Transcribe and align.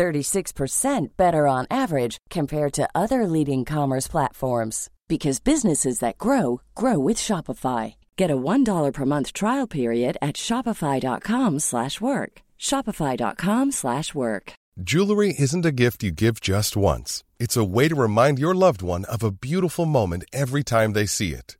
36% 0.00 1.08
better 1.18 1.46
on 1.46 1.66
average 1.70 2.16
compared 2.30 2.72
to 2.72 2.88
other 2.94 3.26
leading 3.26 3.66
commerce 3.66 4.08
platforms 4.08 4.88
because 5.08 5.40
businesses 5.40 5.98
that 5.98 6.16
grow 6.16 6.62
grow 6.74 6.98
with 6.98 7.18
Shopify. 7.18 7.94
Get 8.16 8.30
a 8.30 8.42
$1 8.52 8.92
per 8.94 9.04
month 9.04 9.32
trial 9.32 9.66
period 9.66 10.16
at 10.22 10.36
shopify.com/work. 10.36 12.32
shopify.com/work. 12.68 14.52
Jewelry 14.90 15.34
isn't 15.38 15.66
a 15.66 15.78
gift 15.82 16.02
you 16.04 16.10
give 16.12 16.36
just 16.40 16.76
once. 16.76 17.22
It's 17.38 17.56
a 17.56 17.70
way 17.76 17.88
to 17.88 18.02
remind 18.06 18.38
your 18.38 18.54
loved 18.54 18.82
one 18.82 19.04
of 19.14 19.22
a 19.22 19.36
beautiful 19.48 19.86
moment 19.86 20.24
every 20.32 20.62
time 20.62 20.92
they 20.92 21.06
see 21.06 21.32
it. 21.40 21.59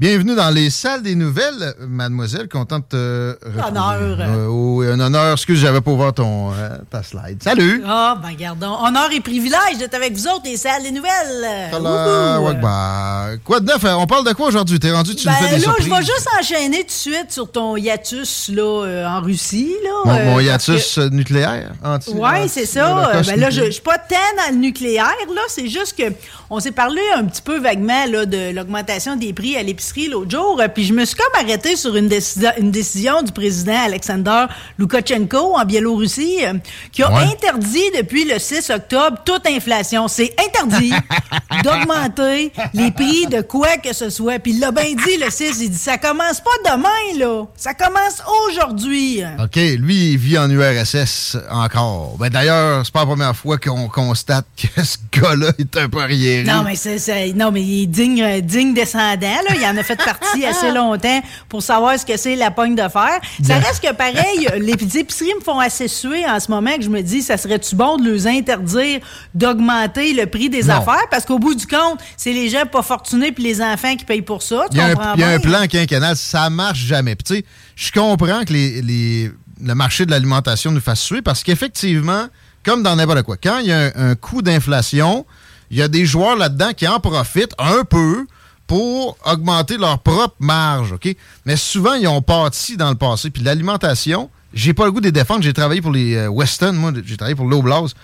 Bienvenue 0.00 0.34
dans 0.34 0.50
les 0.50 0.70
salles 0.70 1.04
des 1.04 1.14
nouvelles, 1.14 1.72
mademoiselle. 1.78 2.48
Contente 2.48 2.86
de 2.90 3.38
te. 3.40 3.68
Honneur. 3.68 4.18
Euh, 4.18 4.46
oui, 4.48 4.88
un 4.88 4.98
honneur. 4.98 5.34
Excuse, 5.34 5.60
j'avais 5.60 5.80
pas 5.80 5.92
ouvert 5.92 6.12
ton, 6.12 6.50
euh, 6.52 6.78
ta 6.90 7.04
slide. 7.04 7.40
Salut! 7.40 7.80
Ah, 7.86 8.18
ben 8.20 8.34
gardons. 8.34 8.76
Honneur 8.84 9.08
et 9.12 9.20
privilège 9.20 9.78
d'être 9.78 9.94
avec 9.94 10.14
vous 10.14 10.26
autres, 10.26 10.42
les 10.46 10.56
salles 10.56 10.82
des 10.82 10.90
nouvelles. 10.90 11.70
Ouais, 11.74 13.38
quoi 13.44 13.60
de 13.60 13.66
neuf? 13.66 13.84
On 13.84 14.08
parle 14.08 14.26
de 14.26 14.32
quoi 14.32 14.48
aujourd'hui? 14.48 14.80
T'es 14.80 14.90
rendu, 14.90 15.14
tu 15.14 15.26
Ben 15.26 15.32
nous 15.40 15.46
fais 15.48 15.58
des 15.60 15.64
là, 15.64 15.72
je 15.78 15.88
vais 15.88 15.96
juste 16.02 16.26
enchaîner 16.40 16.78
tout 16.80 16.86
de 16.86 16.90
suite 16.90 17.30
sur 17.30 17.52
ton 17.52 17.76
hiatus 17.76 18.48
là, 18.52 18.62
euh, 18.84 19.06
en 19.06 19.20
Russie. 19.20 19.76
Là, 19.84 19.90
Mon, 20.06 20.18
euh, 20.18 20.24
mon 20.24 20.40
hiatus 20.40 20.98
euh, 20.98 21.08
nucléaire? 21.10 21.70
Anti, 21.84 22.10
Oui, 22.12 22.48
c'est 22.48 22.66
ça. 22.66 23.22
Ben 23.24 23.38
là, 23.38 23.48
je, 23.50 23.66
je 23.66 23.70
suis 23.70 23.80
pas 23.80 23.98
tant 23.98 24.16
dans 24.38 24.52
le 24.56 24.60
nucléaire, 24.60 25.14
là. 25.32 25.42
C'est 25.46 25.68
juste 25.68 25.96
que 25.96 26.12
on 26.50 26.58
s'est 26.58 26.72
parlé 26.72 27.00
un 27.16 27.24
petit 27.26 27.42
peu 27.42 27.60
vaguement 27.60 28.06
là, 28.10 28.26
de 28.26 28.52
l'augmentation 28.52 29.14
des 29.14 29.32
prix 29.32 29.56
à 29.56 29.62
l'épicerie 29.62 29.83
l'autre 30.10 30.30
jour. 30.30 30.58
euh, 30.60 30.68
Puis 30.68 30.84
je 30.84 30.92
me 30.92 31.04
suis 31.04 31.16
comme 31.16 31.42
arrêté 31.44 31.76
sur 31.76 31.94
une, 31.96 32.08
décisi- 32.08 32.46
une 32.58 32.70
décision 32.70 33.22
du 33.22 33.32
président 33.32 33.84
Alexander 33.84 34.46
Loukachenko 34.78 35.56
en 35.56 35.64
Biélorussie 35.64 36.38
euh, 36.44 36.54
qui 36.92 37.02
a 37.02 37.12
Ouais. 37.12 37.22
interdit 37.24 37.84
depuis 37.96 38.24
le 38.24 38.38
6 38.38 38.70
octobre 38.70 39.18
toute 39.24 39.46
inflation. 39.46 40.08
C'est 40.08 40.34
interdit 40.40 40.92
d'augmenter 41.62 42.52
les 42.72 42.90
prix 42.90 43.26
de 43.26 43.40
quoi 43.42 43.76
que 43.76 43.92
ce 43.92 44.10
soit. 44.10 44.38
Puis 44.38 44.52
il 44.52 44.60
l'a 44.60 44.70
bien 44.70 44.94
dit, 44.94 45.16
le 45.22 45.30
6, 45.30 45.58
il 45.60 45.70
dit 45.70 45.78
ça 45.78 45.98
commence 45.98 46.40
pas 46.40 46.72
demain, 46.72 47.18
là. 47.18 47.44
Ça 47.56 47.74
commence 47.74 48.22
aujourd'hui. 48.48 49.22
OK, 49.42 49.56
lui, 49.78 50.12
il 50.12 50.18
vit 50.18 50.38
en 50.38 50.50
URSS 50.50 51.36
encore. 51.50 52.16
Ben, 52.18 52.28
D'ailleurs, 52.30 52.84
c'est 52.84 52.92
pas 52.92 53.00
la 53.00 53.06
première 53.06 53.36
fois 53.36 53.58
qu'on 53.58 53.88
constate 53.88 54.46
que 54.56 54.82
ce 54.84 54.96
gars-là 55.12 55.48
est 55.58 55.76
un 55.76 55.88
peu 55.88 56.00
arriéré. 56.00 56.42
Non, 56.44 56.62
mais 56.64 56.74
c'est, 56.76 57.32
non, 57.34 57.50
mais 57.52 57.62
il 57.62 57.82
est 57.84 57.86
digne, 57.86 58.40
digne 58.40 58.74
descendant, 58.74 59.20
là. 59.48 59.54
Il 59.56 59.64
en 59.64 59.73
a 59.76 59.82
fait 59.82 59.96
partie 60.02 60.44
assez 60.46 60.70
longtemps 60.70 61.20
pour 61.48 61.62
savoir 61.62 61.98
ce 61.98 62.04
que 62.06 62.16
c'est 62.16 62.36
la 62.36 62.50
pogne 62.50 62.74
de 62.74 62.88
fer. 62.88 63.20
Ça 63.42 63.54
reste 63.58 63.82
que 63.82 63.92
pareil, 63.94 64.48
les 64.60 64.98
épiceries 64.98 65.34
me 65.38 65.44
font 65.44 65.58
assez 65.58 65.88
suer 65.88 66.24
en 66.26 66.38
ce 66.40 66.50
moment 66.50 66.74
que 66.76 66.82
je 66.82 66.90
me 66.90 67.02
dis, 67.02 67.22
ça 67.22 67.36
serait-tu 67.36 67.74
bon 67.76 67.96
de 67.96 68.10
leur 68.10 68.26
interdire 68.26 69.00
d'augmenter 69.34 70.12
le 70.14 70.26
prix 70.26 70.48
des 70.48 70.64
Non. 70.64 70.76
affaires? 70.76 71.06
Parce 71.10 71.24
qu'au 71.24 71.38
bout 71.38 71.54
du 71.54 71.66
compte, 71.66 72.00
c'est 72.16 72.32
les 72.32 72.48
gens 72.48 72.64
pas 72.66 72.82
fortunés 72.82 73.32
puis 73.32 73.44
les 73.44 73.60
enfants 73.62 73.96
qui 73.96 74.04
payent 74.04 74.22
pour 74.22 74.42
ça. 74.42 74.66
Il 74.70 74.78
y 74.78 74.80
a, 74.80 74.86
un, 74.86 75.14
il 75.14 75.20
y 75.20 75.24
a 75.24 75.28
un 75.28 75.38
bien? 75.38 75.50
plan 75.50 75.66
quinquennal, 75.66 76.16
ça 76.16 76.48
marche 76.50 76.78
jamais. 76.80 77.14
Puis 77.16 77.24
tu 77.24 77.34
sais, 77.36 77.44
je 77.76 77.92
comprends 77.92 78.44
que 78.44 78.52
les, 78.52 78.82
les- 78.82 79.32
le 79.64 79.74
marché 79.74 80.04
de 80.04 80.10
l'alimentation 80.10 80.72
nous 80.72 80.80
fasse 80.80 81.00
suer 81.00 81.22
parce 81.22 81.42
qu'effectivement, 81.42 82.26
comme 82.64 82.82
dans 82.82 82.96
n'importe 82.96 83.22
quoi, 83.22 83.36
quand 83.42 83.58
il 83.60 83.66
y 83.66 83.72
a 83.72 83.78
un, 83.94 84.10
un 84.10 84.14
coût 84.14 84.42
d'inflation, 84.42 85.24
il 85.70 85.78
y 85.78 85.82
a 85.82 85.88
des 85.88 86.04
joueurs 86.06 86.36
là-dedans 86.36 86.72
qui 86.76 86.86
en 86.88 86.98
profitent 87.00 87.54
un 87.58 87.84
peu 87.84 88.26
pour 88.66 89.16
augmenter 89.26 89.76
leur 89.76 89.98
propre 89.98 90.36
marge, 90.40 90.92
OK? 90.92 91.14
Mais 91.44 91.56
souvent, 91.56 91.94
ils 91.94 92.08
ont 92.08 92.22
parti 92.22 92.76
dans 92.76 92.88
le 92.90 92.96
passé. 92.96 93.30
Puis 93.30 93.42
l'alimentation, 93.42 94.30
j'ai 94.54 94.72
pas 94.72 94.84
le 94.86 94.92
goût 94.92 95.00
de 95.00 95.06
les 95.06 95.12
défendre. 95.12 95.42
J'ai 95.42 95.52
travaillé 95.52 95.80
pour 95.82 95.92
les 95.92 96.14
euh, 96.14 96.28
Weston, 96.28 96.72
moi, 96.72 96.92
j'ai 97.04 97.16
travaillé 97.16 97.34
pour 97.34 97.46
l'Oblast 97.46 97.94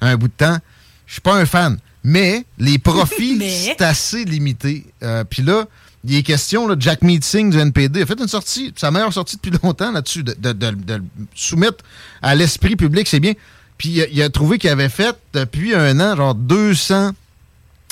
un 0.00 0.16
bout 0.16 0.28
de 0.28 0.32
temps. 0.32 0.58
Je 1.06 1.12
suis 1.14 1.20
pas 1.22 1.34
un 1.36 1.46
fan. 1.46 1.78
Mais 2.04 2.44
les 2.58 2.78
profits, 2.78 3.34
Mais- 3.38 3.48
c'est 3.50 3.82
assez 3.82 4.24
limité. 4.24 4.86
Euh, 5.02 5.24
Puis 5.24 5.42
là, 5.42 5.64
il 6.04 6.14
est 6.16 6.22
question, 6.22 6.66
là, 6.66 6.76
Jack 6.78 7.02
Meeting 7.02 7.50
du 7.50 7.58
NPD 7.58 8.02
a 8.02 8.06
fait 8.06 8.18
une 8.18 8.28
sortie, 8.28 8.72
sa 8.76 8.90
meilleure 8.90 9.12
sortie 9.12 9.36
depuis 9.36 9.52
longtemps 9.62 9.92
là-dessus, 9.92 10.22
de, 10.22 10.34
de- 10.38 10.52
de- 10.52 10.70
de 10.70 10.94
le 10.94 11.02
soumettre 11.34 11.84
à 12.22 12.34
l'esprit 12.34 12.76
public, 12.76 13.06
c'est 13.08 13.20
bien. 13.20 13.34
Puis 13.76 13.88
il 13.90 14.02
a, 14.02 14.06
il 14.10 14.22
a 14.22 14.30
trouvé 14.30 14.58
qu'il 14.58 14.70
avait 14.70 14.88
fait 14.88 15.14
depuis 15.34 15.74
un 15.74 15.98
an, 16.00 16.16
genre 16.16 16.34
200 16.34 17.12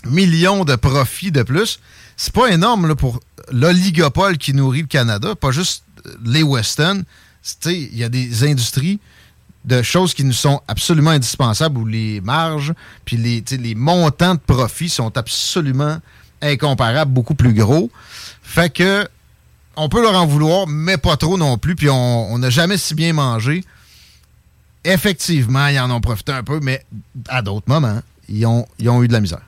millions 0.06 0.64
de 0.64 0.76
profits 0.76 1.32
de 1.32 1.42
plus. 1.42 1.80
C'est 2.20 2.32
pas 2.32 2.48
énorme 2.48 2.88
là, 2.88 2.96
pour 2.96 3.20
l'oligopole 3.52 4.38
qui 4.38 4.52
nourrit 4.52 4.82
le 4.82 4.88
Canada, 4.88 5.36
pas 5.36 5.52
juste 5.52 5.84
euh, 6.04 6.14
les 6.24 6.42
Weston. 6.42 7.04
Il 7.64 7.96
y 7.96 8.02
a 8.02 8.08
des 8.08 8.42
industries 8.42 8.98
de 9.64 9.82
choses 9.82 10.14
qui 10.14 10.24
nous 10.24 10.32
sont 10.32 10.60
absolument 10.66 11.10
indispensables 11.10 11.78
où 11.78 11.86
les 11.86 12.20
marges 12.20 12.74
puis 13.04 13.16
les, 13.16 13.44
les 13.56 13.74
montants 13.76 14.34
de 14.34 14.40
profit 14.40 14.88
sont 14.88 15.16
absolument 15.16 15.98
incomparables, 16.42 17.12
beaucoup 17.12 17.36
plus 17.36 17.54
gros. 17.54 17.88
Fait 18.42 18.68
que 18.68 19.08
on 19.76 19.88
peut 19.88 20.02
leur 20.02 20.16
en 20.16 20.26
vouloir, 20.26 20.66
mais 20.66 20.96
pas 20.96 21.16
trop 21.16 21.38
non 21.38 21.56
plus. 21.56 21.76
Puis 21.76 21.88
on 21.88 22.36
n'a 22.36 22.50
jamais 22.50 22.78
si 22.78 22.96
bien 22.96 23.12
mangé. 23.12 23.62
Effectivement, 24.84 25.68
ils 25.68 25.78
en 25.78 25.88
ont 25.92 26.00
profité 26.00 26.32
un 26.32 26.42
peu, 26.42 26.58
mais 26.60 26.84
à 27.28 27.42
d'autres 27.42 27.68
moments, 27.68 28.00
ils 28.28 28.44
ont, 28.44 28.66
ils 28.80 28.88
ont 28.88 29.04
eu 29.04 29.08
de 29.08 29.12
la 29.12 29.20
misère. 29.20 29.42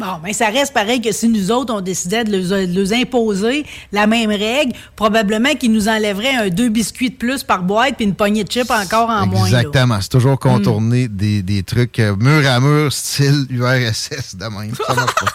Bon, 0.00 0.18
mais 0.24 0.32
ça 0.32 0.46
reste 0.46 0.72
pareil 0.72 1.02
que 1.02 1.12
si 1.12 1.28
nous 1.28 1.50
autres, 1.50 1.74
on 1.74 1.82
décidait 1.82 2.24
de 2.24 2.32
leur, 2.32 2.66
de 2.66 2.74
leur 2.74 2.98
imposer 2.98 3.66
la 3.92 4.06
même 4.06 4.30
règle, 4.30 4.72
probablement 4.96 5.54
qu'ils 5.54 5.72
nous 5.72 5.88
enlèveraient 5.88 6.36
un 6.36 6.48
deux 6.48 6.70
biscuits 6.70 7.10
de 7.10 7.16
plus 7.16 7.42
par 7.44 7.62
boîte 7.62 7.96
puis 7.96 8.06
une 8.06 8.14
poignée 8.14 8.42
de 8.42 8.50
chips 8.50 8.70
encore 8.70 9.10
en 9.10 9.26
moins. 9.26 9.44
Exactement. 9.44 9.98
C'est 10.00 10.08
toujours 10.08 10.38
contourner 10.38 11.06
des, 11.08 11.42
des 11.42 11.62
trucs 11.62 11.98
euh, 11.98 12.16
mur 12.16 12.48
à 12.48 12.60
mur, 12.60 12.90
style 12.90 13.46
URSS 13.50 14.36
de 14.36 14.46
même. 14.46 14.74
Ça 14.86 14.94
marche 14.94 15.14
pas. 15.14 15.26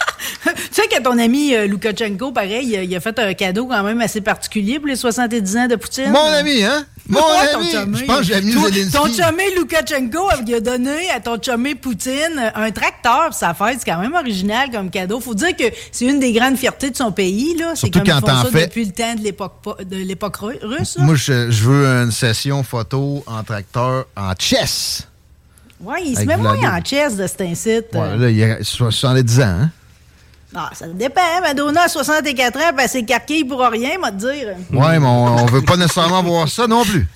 tu 0.56 0.82
sais 0.82 0.88
que 0.88 1.02
ton 1.02 1.18
ami 1.18 1.54
euh, 1.56 1.68
Loukachenko, 1.68 2.32
pareil, 2.32 2.68
il 2.68 2.76
a, 2.78 2.84
il 2.84 2.96
a 2.96 3.00
fait 3.00 3.18
un 3.20 3.34
cadeau 3.34 3.66
quand 3.68 3.84
même 3.84 4.02
assez 4.02 4.22
particulier 4.22 4.80
pour 4.80 4.88
les 4.88 4.96
70 4.96 5.58
ans 5.58 5.68
de 5.68 5.76
Poutine. 5.76 6.12
Mon 6.12 6.20
ami, 6.32 6.64
hein? 6.64 6.86
Mon 7.08 7.20
Ouais, 7.20 7.54
ami! 7.54 7.70
chumé. 7.72 7.98
Je 8.00 8.06
pense 8.06 8.18
que 8.20 8.24
j'ai 8.24 8.42
mis 8.42 8.54
Toi, 8.54 8.70
Zelensky. 8.72 8.92
Ton 8.92 9.06
chumé 9.06 9.44
Loukachenko, 9.56 10.30
il 10.48 10.56
a 10.56 10.60
donné 10.60 11.10
à 11.12 11.20
ton 11.20 11.38
chumé 11.42 11.76
Poutine 11.76 12.52
un 12.56 12.72
tracteur 12.72 13.26
pour 13.28 13.34
sa 13.36 13.54
fête. 13.54 13.78
C'est 13.80 13.92
quand 13.92 14.00
même 14.00 14.14
original 14.16 14.72
comme 14.72 14.90
cadeau. 14.90 15.20
Faut 15.20 15.36
dire 15.36 15.56
que 15.56 15.66
c'est 15.92 16.06
une 16.06 16.20
des 16.20 16.32
grandes 16.32 16.58
fiertés 16.58 16.90
de 16.90 16.98
son 16.98 17.12
pays. 17.12 17.56
là. 17.58 17.72
C'est 17.76 17.82
Surtout 17.88 18.00
comme 18.00 18.08
ils 18.08 18.22
quand 18.22 18.28
font 18.28 18.44
ça 18.44 18.50
fais- 18.52 18.66
depuis 18.68 18.86
le 18.86 18.92
temps 18.92 19.14
de 19.16 19.96
l'époque 19.98 20.36
russe. 20.38 20.98
là. 20.98 21.04
Moi, 21.04 21.16
je, 21.16 21.52
je 21.52 21.64
veux 21.64 21.86
une 21.86 22.12
session 22.12 22.64
photo 22.64 23.24
en 23.28 23.44
tracteur 23.44 24.06
en 24.16 24.34
chess. 24.40 25.08
Ouais, 25.82 26.02
il 26.06 26.14
se 26.14 26.22
Avec 26.22 26.30
met 26.30 26.38
moins 26.38 26.58
en 26.58 26.84
chess 26.84 27.18
de 27.18 27.28
cet 27.28 27.42
incite. 27.42 27.88
Ouais, 27.94 28.18
là, 28.18 28.30
il 28.30 28.44
a 28.44 28.64
70 28.64 29.40
ans, 29.42 29.44
hein? 29.44 29.70
Ah, 30.56 30.70
ça 30.74 30.88
dépend. 30.88 31.22
Madonna 31.42 31.84
a 31.84 31.88
64 31.90 32.58
ans, 32.58 32.72
ben 32.76 32.88
c'est 32.88 33.04
carquille 33.04 33.44
pour 33.44 33.60
rien, 33.60 33.98
m'a 34.00 34.12
te 34.12 34.18
dire. 34.18 34.56
Ouais, 34.72 35.00
mais 35.00 35.06
on, 35.06 35.38
on 35.40 35.46
veut 35.46 35.62
pas 35.62 35.76
nécessairement 35.76 36.24
voir 36.24 36.48
ça 36.48 36.66
non 36.68 36.84
plus. 36.84 37.08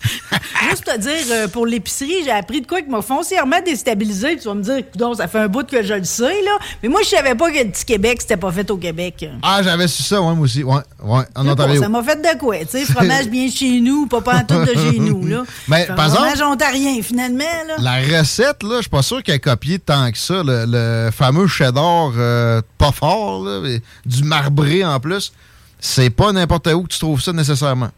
Juste 0.70 0.84
te 0.84 0.98
dire, 0.98 1.12
euh, 1.32 1.48
pour 1.48 1.66
l'épicerie, 1.66 2.22
j'ai 2.24 2.30
appris 2.30 2.60
de 2.60 2.66
quoi 2.66 2.82
qui 2.82 2.88
m'a 2.90 3.02
foncièrement 3.02 3.60
déstabilisé. 3.64 4.36
Tu 4.36 4.46
vas 4.48 4.54
me 4.54 4.62
dire, 4.62 4.82
donc 4.94 5.16
ça 5.16 5.26
fait 5.28 5.38
un 5.40 5.48
bout 5.48 5.66
que 5.66 5.82
je 5.82 5.94
le 5.94 6.04
sais, 6.04 6.42
là. 6.42 6.58
Mais 6.82 6.88
moi, 6.88 7.00
je 7.02 7.08
savais 7.08 7.34
pas 7.34 7.50
que 7.50 7.58
le 7.58 7.70
petit 7.70 7.84
Québec, 7.84 8.18
c'était 8.20 8.36
pas 8.36 8.52
fait 8.52 8.70
au 8.70 8.76
Québec. 8.76 9.28
Ah, 9.42 9.60
j'avais 9.62 9.88
su 9.88 10.02
ça, 10.02 10.20
ouais, 10.20 10.34
moi 10.34 10.44
aussi. 10.44 10.62
Ouais, 10.62 10.76
ouais, 11.02 11.22
en 11.34 11.44
Bon, 11.44 11.50
Ontario. 11.50 11.80
ça 11.82 11.88
m'a 11.88 12.02
fait 12.02 12.16
de 12.20 12.38
quoi, 12.38 12.58
tu 12.60 12.66
sais, 12.70 12.84
fromage 12.84 13.28
bien 13.28 13.50
chez 13.50 13.80
nous, 13.80 14.06
pas 14.06 14.20
pantoute 14.20 14.66
de 14.66 14.74
chez 14.78 14.98
nous, 14.98 15.26
là. 15.26 15.42
Mais, 15.68 15.86
par 15.86 16.06
exemple- 16.06 16.28
fromage 16.28 16.42
ontarien, 16.42 17.02
finalement, 17.02 17.44
là. 17.66 17.76
La 17.78 18.18
recette, 18.20 18.62
là, 18.62 18.76
je 18.76 18.82
suis 18.82 18.90
pas 18.90 19.02
sûr 19.02 19.22
qu'elle 19.22 19.36
a 19.36 19.38
copié 19.38 19.78
tant 19.78 20.10
que 20.12 20.18
ça. 20.18 20.42
Le, 20.44 20.64
le 20.66 21.10
fameux 21.10 21.46
cheddar 21.46 22.12
euh, 22.16 22.60
pas 22.78 22.92
fort, 22.92 23.44
là, 23.44 23.60
du 24.06 24.22
marbré 24.24 24.84
en 24.84 25.00
plus. 25.00 25.32
C'est 25.80 26.10
pas 26.10 26.32
n'importe 26.32 26.66
où 26.68 26.82
que 26.82 26.88
tu 26.88 26.98
trouves 26.98 27.20
ça 27.22 27.32
nécessairement. 27.32 27.90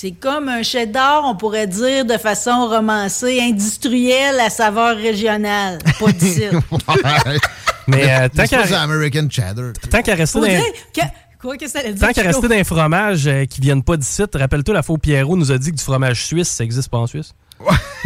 C'est 0.00 0.12
comme 0.12 0.48
un 0.48 0.62
cheddar, 0.62 1.24
on 1.26 1.36
pourrait 1.36 1.66
dire, 1.66 2.06
de 2.06 2.16
façon 2.16 2.66
romancée, 2.68 3.38
industrielle 3.38 4.40
à 4.40 4.48
saveur 4.48 4.96
régionale. 4.96 5.76
Pas 5.98 6.12
d'ici. 6.12 6.44
Mais 7.86 8.10
euh, 8.10 8.28
tant 8.34 8.46
C'est 8.46 8.66
qu'à 8.66 8.80
American 8.80 9.28
cheddar. 9.28 9.74
tant 9.90 10.00
qu'à 10.00 10.14
rester 10.14 10.40
dans... 10.40 11.02
Quoi 11.38 11.58
que 11.58 11.68
ça 11.68 11.80
allait 11.80 11.92
dire? 11.92 12.06
Tant 12.06 12.14
qu'à 12.14 12.22
rester 12.22 12.48
dans 12.48 12.54
les 12.54 12.64
fromages 12.64 13.26
euh, 13.26 13.44
qui 13.44 13.60
viennent 13.60 13.82
pas 13.82 13.98
d'ici, 13.98 14.22
rappelle-toi, 14.32 14.72
la 14.72 14.82
faux 14.82 14.96
Pierrot 14.96 15.36
nous 15.36 15.52
a 15.52 15.58
dit 15.58 15.70
que 15.70 15.76
du 15.76 15.82
fromage 15.82 16.24
suisse, 16.24 16.48
ça 16.48 16.64
existe 16.64 16.88
pas 16.88 16.96
en 16.96 17.06
Suisse. 17.06 17.34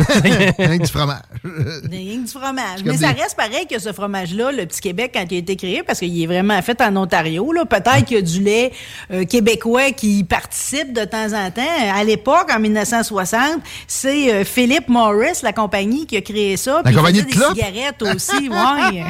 Rien 0.58 0.78
que 0.78 0.82
du 0.84 0.90
fromage. 0.90 1.20
Rien 1.44 2.16
que 2.16 2.24
du 2.24 2.30
fromage. 2.30 2.80
Mais 2.84 2.96
ça 2.96 3.12
des- 3.12 3.20
reste 3.22 3.36
pareil 3.36 3.66
que 3.70 3.78
ce 3.78 3.92
fromage-là, 3.92 4.50
le 4.52 4.66
Petit 4.66 4.80
Québec, 4.80 5.12
quand 5.14 5.24
il 5.30 5.34
a 5.36 5.38
été 5.38 5.56
créé, 5.56 5.82
parce 5.84 6.00
qu'il 6.00 6.20
est 6.22 6.26
vraiment 6.26 6.60
fait 6.62 6.80
en 6.80 6.96
Ontario. 6.96 7.52
là. 7.52 7.64
Peut-être 7.64 8.04
qu'il 8.04 8.16
y 8.16 8.18
a 8.18 8.22
du 8.22 8.42
lait 8.42 8.72
euh, 9.12 9.24
québécois 9.24 9.92
qui 9.92 10.18
y 10.18 10.24
participe 10.24 10.92
de 10.92 11.04
temps 11.04 11.32
en 11.32 11.50
temps. 11.50 11.62
À 11.94 12.02
l'époque, 12.02 12.50
en 12.52 12.58
1960, 12.58 13.60
c'est 13.86 14.32
euh, 14.34 14.44
Philip 14.44 14.88
Morris, 14.88 15.38
la 15.42 15.52
compagnie, 15.52 16.06
qui 16.06 16.16
a 16.16 16.20
créé 16.22 16.56
ça. 16.56 16.82
Il 16.86 16.94
compagnie 16.96 17.22
de 17.22 17.30
clopes? 17.30 17.54
des 17.54 17.62
cigarettes 17.62 18.02
aussi, 18.02 18.48
ouais. 18.48 19.04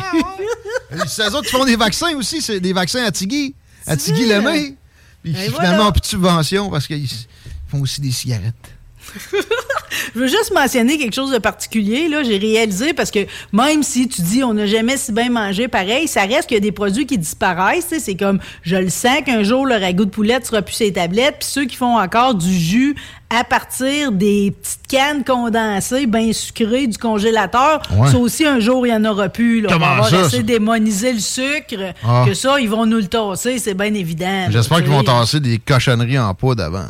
C'est 1.07 1.23
eux 1.23 1.35
autres 1.35 1.49
qui 1.49 1.57
font 1.57 1.65
des 1.65 1.77
vaccins 1.77 2.15
aussi. 2.17 2.43
C'est 2.43 2.61
des 2.61 2.73
vaccins 2.73 3.05
à 3.05 3.11
Tigui. 3.11 3.55
À 3.87 3.93
C'est 3.93 4.13
Tigui 4.13 4.27
vrai. 4.27 4.37
Lemay. 4.39 4.75
Puis 5.23 5.33
Ben 5.33 5.41
finalement, 5.51 5.77
voilà. 5.77 5.93
plus 5.93 6.01
de 6.03 6.07
subvention 6.07 6.69
parce 6.71 6.87
qu'ils 6.87 7.09
font 7.69 7.81
aussi 7.81 8.01
des 8.03 8.11
cigarettes. 8.11 8.55
Je 10.15 10.19
veux 10.19 10.27
juste 10.27 10.53
mentionner 10.53 10.99
quelque 10.99 11.15
chose 11.15 11.31
de 11.31 11.39
particulier. 11.39 12.09
Là, 12.09 12.23
j'ai 12.23 12.37
réalisé 12.39 12.95
parce 12.95 13.11
que 13.11 13.21
même 13.53 13.83
si 13.83 14.09
tu 14.09 14.23
dis 14.23 14.43
on 14.43 14.55
n'a 14.55 14.67
jamais 14.67 14.97
si 14.97 15.13
bien 15.13 15.31
mangé 15.31 15.69
pareil, 15.69 16.09
ça 16.09 16.23
reste 16.23 16.49
qu'il 16.49 16.57
y 16.57 16.59
a 16.59 16.61
des 16.61 16.73
produits 16.73 17.07
qui 17.07 17.17
disparaissent. 17.19 17.95
C'est 17.99 18.17
comme 18.17 18.41
je 18.63 18.77
le 18.77 18.91
sens 18.91 19.19
qu'un 19.25 19.43
jour 19.43 19.67
le 19.67 19.77
ragoût 19.77 20.05
de 20.05 20.11
poulette 20.11 20.47
sera 20.47 20.63
plus 20.63 20.75
ses 20.75 20.93
tablettes. 20.93 21.37
Puis 21.41 21.49
ceux 21.49 21.65
qui 21.65 21.77
font 21.77 21.99
encore 21.99 22.35
du 22.35 22.53
jus 22.53 22.95
à 23.31 23.43
partir 23.45 24.13
des 24.13 24.53
petites 24.63 24.87
cannes 24.89 25.25
condensées, 25.25 26.07
bien 26.07 26.33
sucrées 26.33 26.87
du 26.87 26.99
congélateur, 26.99 27.83
Ouais. 27.97 28.11
ça 28.11 28.19
aussi 28.19 28.45
un 28.47 28.61
jour 28.61 28.87
il 28.87 28.91
y 28.91 28.95
en 28.95 29.05
aura 29.05 29.29
plus. 29.29 29.61
Là. 29.61 29.71
Comment 29.73 29.87
on 29.99 30.03
va 30.03 30.21
essayer 30.27 30.43
de 30.43 30.47
démoniser 30.47 31.13
le 31.13 31.19
sucre, 31.21 31.95
Ah. 32.05 32.25
que 32.27 32.35
ça 32.35 32.61
ils 32.61 32.69
vont 32.69 32.87
nous 32.87 32.99
le 32.99 33.07
tasser, 33.07 33.59
c'est 33.59 33.75
bien 33.75 33.93
évident. 33.95 34.47
J'espère 34.51 34.79
qu'ils 34.79 34.91
vont 34.91 35.03
tasser 35.03 35.41
des 35.41 35.59
cochonneries 35.59 36.19
en 36.19 36.35
poudre 36.35 36.63
avant. 36.65 36.87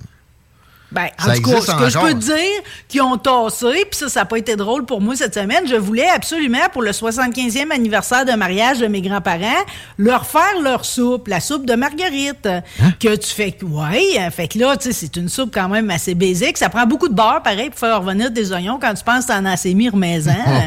Ben, 0.94 1.08
en 1.20 1.26
Ça 1.26 1.34
tout 1.36 1.42
cas, 1.42 1.60
ce 1.60 1.72
que 1.72 1.88
je 1.88 1.98
peux 1.98 2.14
te 2.14 2.24
dire, 2.24 2.62
qu'ils 2.88 3.02
ont 3.02 3.16
tassé, 3.16 3.84
puis 3.90 3.98
ça, 3.98 4.08
ça 4.08 4.20
n'a 4.20 4.26
pas 4.26 4.38
été 4.38 4.56
drôle 4.56 4.84
pour 4.84 5.00
moi 5.00 5.16
cette 5.16 5.34
semaine. 5.34 5.66
Je 5.68 5.76
voulais 5.76 6.08
absolument, 6.08 6.68
pour 6.72 6.82
le 6.82 6.90
75e 6.90 7.70
anniversaire 7.72 8.24
de 8.24 8.32
mariage 8.32 8.78
de 8.78 8.86
mes 8.86 9.00
grands-parents, 9.00 9.64
leur 9.98 10.26
faire 10.26 10.60
leur 10.62 10.84
soupe, 10.84 11.28
la 11.28 11.40
soupe 11.40 11.66
de 11.66 11.74
marguerite. 11.74 12.46
Hein? 12.46 12.62
Que 13.00 13.16
tu 13.16 13.28
fais, 13.28 13.56
ouais, 13.62 14.30
fait 14.30 14.48
que 14.48 14.58
là, 14.58 14.76
tu 14.76 14.88
sais, 14.88 14.92
c'est 14.92 15.16
une 15.16 15.28
soupe 15.28 15.50
quand 15.52 15.68
même 15.68 15.90
assez 15.90 16.14
basique. 16.14 16.58
Ça 16.58 16.68
prend 16.68 16.86
beaucoup 16.86 17.08
de 17.08 17.14
beurre, 17.14 17.42
pareil, 17.42 17.70
pour 17.70 17.78
faire 17.78 18.00
revenir 18.00 18.30
des 18.30 18.52
oignons 18.52 18.78
quand 18.80 18.94
tu 18.94 19.04
penses 19.04 19.26
que 19.26 19.32
t'en 19.32 19.44
as 19.44 19.52
assez 19.52 19.74
mis. 19.74 19.84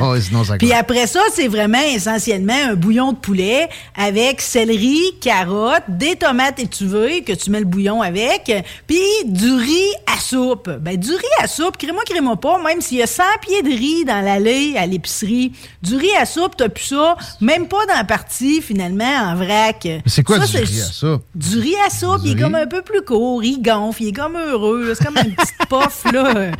Ouais, 0.01 0.21
sinon 0.21 0.44
ça 0.44 0.57
Puis 0.57 0.73
après 0.73 1.07
ça, 1.07 1.21
c'est 1.33 1.47
vraiment 1.47 1.81
essentiellement 1.81 2.53
un 2.69 2.75
bouillon 2.75 3.13
de 3.13 3.18
poulet 3.18 3.69
avec 3.95 4.41
céleri, 4.41 5.00
carottes, 5.21 5.83
des 5.88 6.15
tomates 6.15 6.59
étuvées 6.59 7.23
que 7.23 7.33
tu 7.33 7.50
mets 7.50 7.59
le 7.59 7.65
bouillon 7.65 8.01
avec, 8.01 8.51
puis 8.85 9.00
du 9.25 9.53
riz 9.53 9.94
à 10.06 10.16
soupe. 10.19 10.69
Ben 10.81 10.97
du 10.97 11.11
riz 11.11 11.23
à 11.43 11.47
soupe, 11.47 11.77
crée-moi, 11.77 12.03
crée-moi 12.05 12.35
pas, 12.37 12.61
même 12.61 12.81
s'il 12.81 12.97
y 12.97 13.01
a 13.03 13.07
100 13.07 13.23
pieds 13.41 13.61
de 13.61 13.69
riz 13.69 14.05
dans 14.05 14.21
l'allée 14.23 14.75
à 14.77 14.85
l'épicerie, 14.85 15.51
du 15.81 15.95
riz 15.95 16.15
à 16.19 16.25
soupe, 16.25 16.55
t'as 16.57 16.69
plus 16.69 16.85
ça, 16.85 17.15
même 17.41 17.67
pas 17.67 17.85
dans 17.85 17.93
la 17.95 18.03
partie 18.03 18.61
finalement 18.61 19.05
en 19.05 19.35
vrac. 19.35 19.81
Mais 19.85 20.01
c'est 20.05 20.23
quoi 20.23 20.39
Ça, 20.45 20.45
du 20.59 20.63
riz 20.65 20.81
à 20.81 20.85
soupe? 20.85 21.23
Du 21.35 21.59
riz 21.59 21.75
à 21.85 21.89
soupe, 21.89 22.21
Du 22.21 22.29
il 22.29 22.37
est 22.37 22.41
comme 22.41 22.55
un 22.55 22.67
peu 22.67 22.81
plus 22.81 23.01
court, 23.01 23.43
il 23.43 23.61
gonfle, 23.61 24.03
il 24.03 24.07
est 24.09 24.13
comme 24.13 24.35
heureux, 24.37 24.93
c'est 24.97 25.05
comme 25.05 25.17
une 25.17 25.33
petite 25.35 25.57
puff 25.69 26.11
là, 26.11 26.51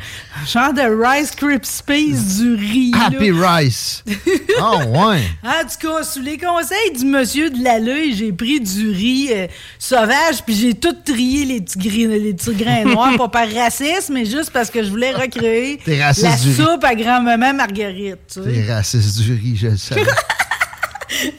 genre 0.46 0.72
de 0.72 0.82
Rice 0.82 1.30
Krispies 1.32 2.14
du 2.38 2.54
riz. 2.54 2.90
là. 2.92 3.06
Happy 3.06 3.30
Rice. 3.30 4.04
oh, 4.60 4.78
ouais. 4.86 5.22
En 5.44 5.62
tout 5.62 5.86
cas, 5.88 6.02
sous 6.02 6.20
les 6.22 6.38
conseils 6.38 6.92
du 6.96 7.04
monsieur 7.04 7.50
de 7.50 7.62
l'allée, 7.62 8.12
j'ai 8.12 8.32
pris 8.32 8.60
du 8.60 8.90
riz 8.90 9.28
euh, 9.32 9.46
sauvage, 9.78 10.42
puis 10.44 10.54
j'ai 10.54 10.74
tout 10.74 10.94
trié 11.04 11.44
les 11.44 11.60
petits, 11.60 11.78
gris- 11.78 12.06
les 12.06 12.34
petits 12.34 12.54
grains 12.54 12.84
noirs, 12.84 13.16
pas 13.16 13.28
par 13.52 13.62
racisme, 13.64 14.14
mais 14.14 14.24
juste 14.24 14.50
parce 14.50 14.70
que 14.70 14.82
je 14.82 14.90
voulais 14.90 15.12
recréer 15.12 15.78
raciste 16.00 16.24
la 16.24 16.34
riz. 16.34 16.54
soupe 16.54 16.84
à 16.84 16.94
grand-maman 16.94 17.54
Marguerite. 17.54 18.18
tu 18.32 18.42
sais. 18.42 18.52
T'es 18.52 18.72
raciste 18.72 19.20
du 19.20 19.32
riz, 19.32 19.56
je 19.56 19.68
le 19.68 19.76
savais. 19.76 20.02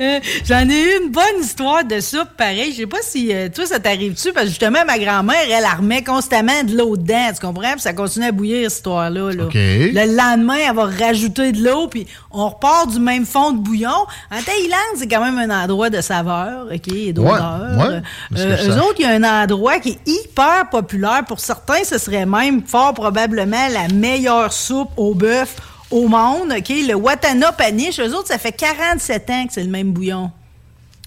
Euh, 0.01 0.19
J'en 0.45 0.67
ai 0.69 0.81
eu 0.81 1.03
une 1.03 1.11
bonne 1.11 1.41
histoire 1.41 1.83
de 1.83 1.99
soupe, 1.99 2.29
pareil. 2.37 2.71
Je 2.71 2.77
sais 2.77 2.87
pas 2.87 3.01
si 3.01 3.33
euh, 3.33 3.49
toi, 3.49 3.65
ça 3.65 3.79
t'arrive-tu, 3.79 4.31
parce 4.33 4.45
que 4.45 4.49
justement, 4.49 4.79
ma 4.85 4.97
grand-mère, 4.97 5.35
elle 5.49 5.63
armait 5.63 6.03
constamment 6.03 6.63
de 6.63 6.77
l'eau 6.77 6.97
dedans, 6.97 7.29
tu 7.33 7.45
comprends? 7.45 7.71
Puis 7.73 7.81
ça 7.81 7.93
continue 7.93 8.25
à 8.25 8.31
bouillir, 8.31 8.69
cette 8.69 8.79
histoire-là. 8.79 9.31
là. 9.31 9.43
Le 9.53 10.15
lendemain, 10.15 10.57
elle 10.69 10.75
va 10.75 10.85
rajouter 10.85 11.51
de 11.51 11.63
l'eau, 11.63 11.87
puis 11.87 12.07
on 12.31 12.49
repart 12.49 12.89
du 12.89 12.99
même 12.99 13.25
fond 13.25 13.51
de 13.51 13.59
bouillon. 13.59 13.89
En 14.31 14.41
Thaïlande, 14.41 14.97
c'est 14.97 15.07
quand 15.07 15.23
même 15.23 15.37
un 15.37 15.63
endroit 15.63 15.89
de 15.89 16.01
saveur, 16.01 16.67
OK, 16.73 16.87
et 16.93 17.13
d'odeur. 17.13 17.67
Ouais, 17.77 17.85
ouais. 17.85 18.01
Euh, 18.37 18.67
eux 18.67 18.77
autres, 18.77 18.95
il 18.99 19.03
y 19.03 19.05
a 19.05 19.11
un 19.11 19.43
endroit 19.43 19.79
qui 19.79 19.89
est 19.89 19.99
hyper 20.07 20.69
populaire. 20.69 21.23
Pour 21.27 21.39
certains, 21.39 21.83
ce 21.83 21.97
serait 21.97 22.25
même 22.25 22.63
fort 22.65 22.93
probablement 22.93 23.67
la 23.71 23.87
meilleure 23.93 24.53
soupe 24.53 24.89
au 24.97 25.13
bœuf 25.13 25.55
au 25.91 26.07
monde, 26.07 26.53
OK? 26.57 26.69
Le 26.69 26.93
Watana 26.93 27.51
Paniche, 27.51 27.99
eux 27.99 28.13
autres, 28.15 28.27
ça 28.27 28.37
fait 28.37 28.51
47 28.51 29.29
ans 29.29 29.47
que 29.47 29.53
c'est 29.53 29.63
le 29.63 29.69
même 29.69 29.91
bouillon. 29.91 30.31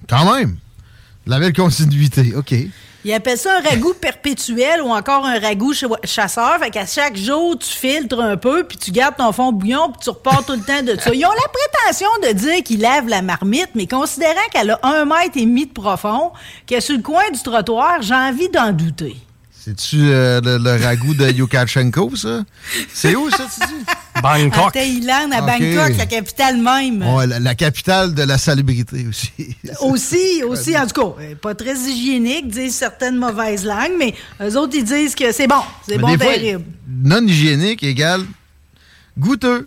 Quand 0.08 0.32
même. 0.34 0.56
La 1.26 1.38
belle 1.38 1.52
continuité. 1.52 2.34
OK. 2.34 2.54
Ils 3.04 3.12
appellent 3.12 3.38
ça 3.38 3.58
un 3.58 3.68
ragoût 3.68 3.94
perpétuel 4.00 4.80
ou 4.82 4.90
encore 4.90 5.26
un 5.26 5.38
ragoût 5.40 5.72
cha- 5.74 5.86
chasseur. 6.04 6.58
Fait 6.60 6.70
qu'à 6.70 6.86
chaque 6.86 7.16
jour, 7.16 7.58
tu 7.58 7.68
filtres 7.68 8.20
un 8.20 8.36
peu, 8.36 8.64
puis 8.64 8.76
tu 8.78 8.90
gardes 8.92 9.16
ton 9.16 9.32
fond 9.32 9.52
bouillon, 9.52 9.90
puis 9.90 10.00
tu 10.04 10.10
repars 10.10 10.44
tout 10.46 10.52
le 10.52 10.60
temps 10.62 10.82
de 10.82 10.96
ça. 11.00 11.10
Ils 11.12 11.24
ont 11.24 11.30
la 11.30 11.48
prétention 11.52 12.08
de 12.28 12.32
dire 12.32 12.62
qu'ils 12.62 12.80
lavent 12.80 13.08
la 13.08 13.22
marmite, 13.22 13.70
mais 13.74 13.86
considérant 13.88 14.34
qu'elle 14.52 14.70
a 14.70 14.80
un 14.84 15.04
mètre 15.04 15.36
et 15.36 15.46
demi 15.46 15.66
de 15.66 15.72
profond, 15.72 16.32
qu'elle 16.66 16.78
est 16.78 16.80
sur 16.80 16.96
le 16.96 17.02
coin 17.02 17.28
du 17.32 17.40
trottoir, 17.42 18.02
j'ai 18.02 18.14
envie 18.14 18.48
d'en 18.48 18.70
douter. 18.72 19.16
C'est-tu 19.50 19.96
euh, 20.10 20.40
le, 20.40 20.58
le 20.58 20.84
ragoût 20.84 21.14
de 21.14 21.26
Yukachenko, 21.30 22.14
ça? 22.16 22.42
C'est 22.92 23.14
où, 23.16 23.30
ça, 23.30 23.44
tu 23.52 23.66
dis? 23.66 23.84
À 24.24 24.38
Bangkok. 24.38 24.72
Thaïlande, 24.72 25.32
à 25.32 25.40
Ok. 25.42 25.46
Bangkok, 25.46 25.96
la 25.98 26.06
capitale 26.06 26.56
même. 26.58 27.02
Ouais, 27.14 27.26
la, 27.26 27.38
la 27.40 27.54
capitale 27.54 28.14
de 28.14 28.22
la 28.22 28.38
salubrité 28.38 29.06
aussi. 29.08 29.30
Aussi, 29.80 30.42
aussi, 30.44 30.76
en 30.76 30.86
tout 30.86 31.00
cas, 31.16 31.22
euh, 31.22 31.34
pas 31.34 31.54
très 31.54 31.74
hygiénique, 31.74 32.48
disent 32.48 32.76
certaines 32.76 33.16
mauvaises 33.16 33.64
langues, 33.64 33.92
mais 33.98 34.14
eux 34.40 34.56
autres, 34.56 34.74
ils 34.76 34.84
disent 34.84 35.14
que 35.14 35.32
c'est 35.32 35.46
bon, 35.46 35.62
c'est 35.88 35.98
bon, 35.98 36.16
terrible. 36.16 36.64
non 36.88 37.26
hygiénique 37.26 37.82
égale 37.82 38.22
goûteux. 39.18 39.66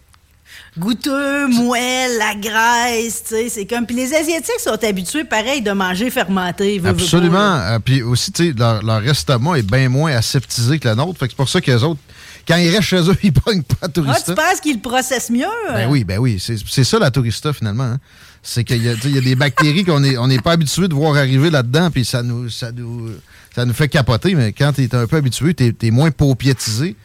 goûteux, 0.78 1.48
moelle, 1.48 2.18
la 2.18 2.36
graisse, 2.36 3.24
tu 3.24 3.36
sais, 3.36 3.50
c'est 3.50 3.66
comme... 3.66 3.86
Puis 3.86 3.96
les 3.96 4.14
Asiatiques 4.14 4.60
sont 4.60 4.82
habitués, 4.84 5.24
pareil, 5.24 5.62
de 5.62 5.72
manger 5.72 6.10
fermenté. 6.10 6.80
veux, 6.80 6.84
veux 6.86 6.90
Absolument. 6.90 7.38
pas. 7.38 7.76
Euh, 7.76 7.80
Puis 7.80 8.02
aussi, 8.02 8.32
tu 8.32 8.48
sais, 8.48 8.54
leur, 8.58 8.84
leur 8.84 9.08
estomac 9.08 9.58
est 9.58 9.62
bien 9.70 9.88
moins 9.90 10.12
aseptisé 10.16 10.80
que 10.80 10.88
le 10.90 10.96
nôtre. 10.96 11.20
Fait 11.20 11.26
que 11.28 11.32
c'est 11.32 11.38
pour 11.38 11.50
ça 11.50 11.62
que 11.62 11.72
les 11.72 11.84
autres, 11.84 12.00
quand 12.48 12.58
ils 12.58 12.70
restent 12.70 12.84
chez 12.90 13.02
eux, 13.10 13.16
ils 13.24 13.34
pognent 13.34 13.64
pas 13.64 13.76
de 13.88 13.92
Ah, 13.92 14.02
tourista. 14.02 14.34
tu 14.34 14.36
penses 14.36 14.60
qu'ils 14.62 14.76
le 14.76 14.82
processent 14.82 15.30
mieux? 15.30 15.46
Ben 15.74 15.88
oui, 15.90 16.04
ben 16.04 16.18
oui. 16.20 16.40
C'est 16.40 16.84
ça 16.84 17.00
la 17.00 17.12
tourista, 17.12 17.54
finalement. 17.54 17.84
hein. 17.84 18.00
C'est 18.48 18.64
qu'il 18.64 18.78
y, 18.84 18.86
y 18.86 19.18
a 19.18 19.22
des 19.22 19.36
bactéries 19.36 19.84
qu'on 19.84 20.00
n'est 20.00 20.18
on 20.18 20.28
pas 20.38 20.52
habitué 20.52 20.88
de 20.88 20.94
voir 20.94 21.16
arriver 21.16 21.50
là-dedans, 21.50 21.90
puis 21.90 22.06
ça 22.06 22.22
nous, 22.22 22.48
ça, 22.50 22.72
nous, 22.72 23.10
ça 23.56 23.66
nous 23.66 23.74
fait 23.74 23.88
capoter. 23.88 24.36
Mais 24.36 24.54
quand 24.54 24.72
tu 24.74 24.84
es 24.84 24.94
un 24.96 25.08
peu 25.08 25.18
habitué, 25.18 25.56
tu 25.56 25.76
es, 25.82 25.90
moins 25.92 26.12
paupiétisé, 26.12 26.96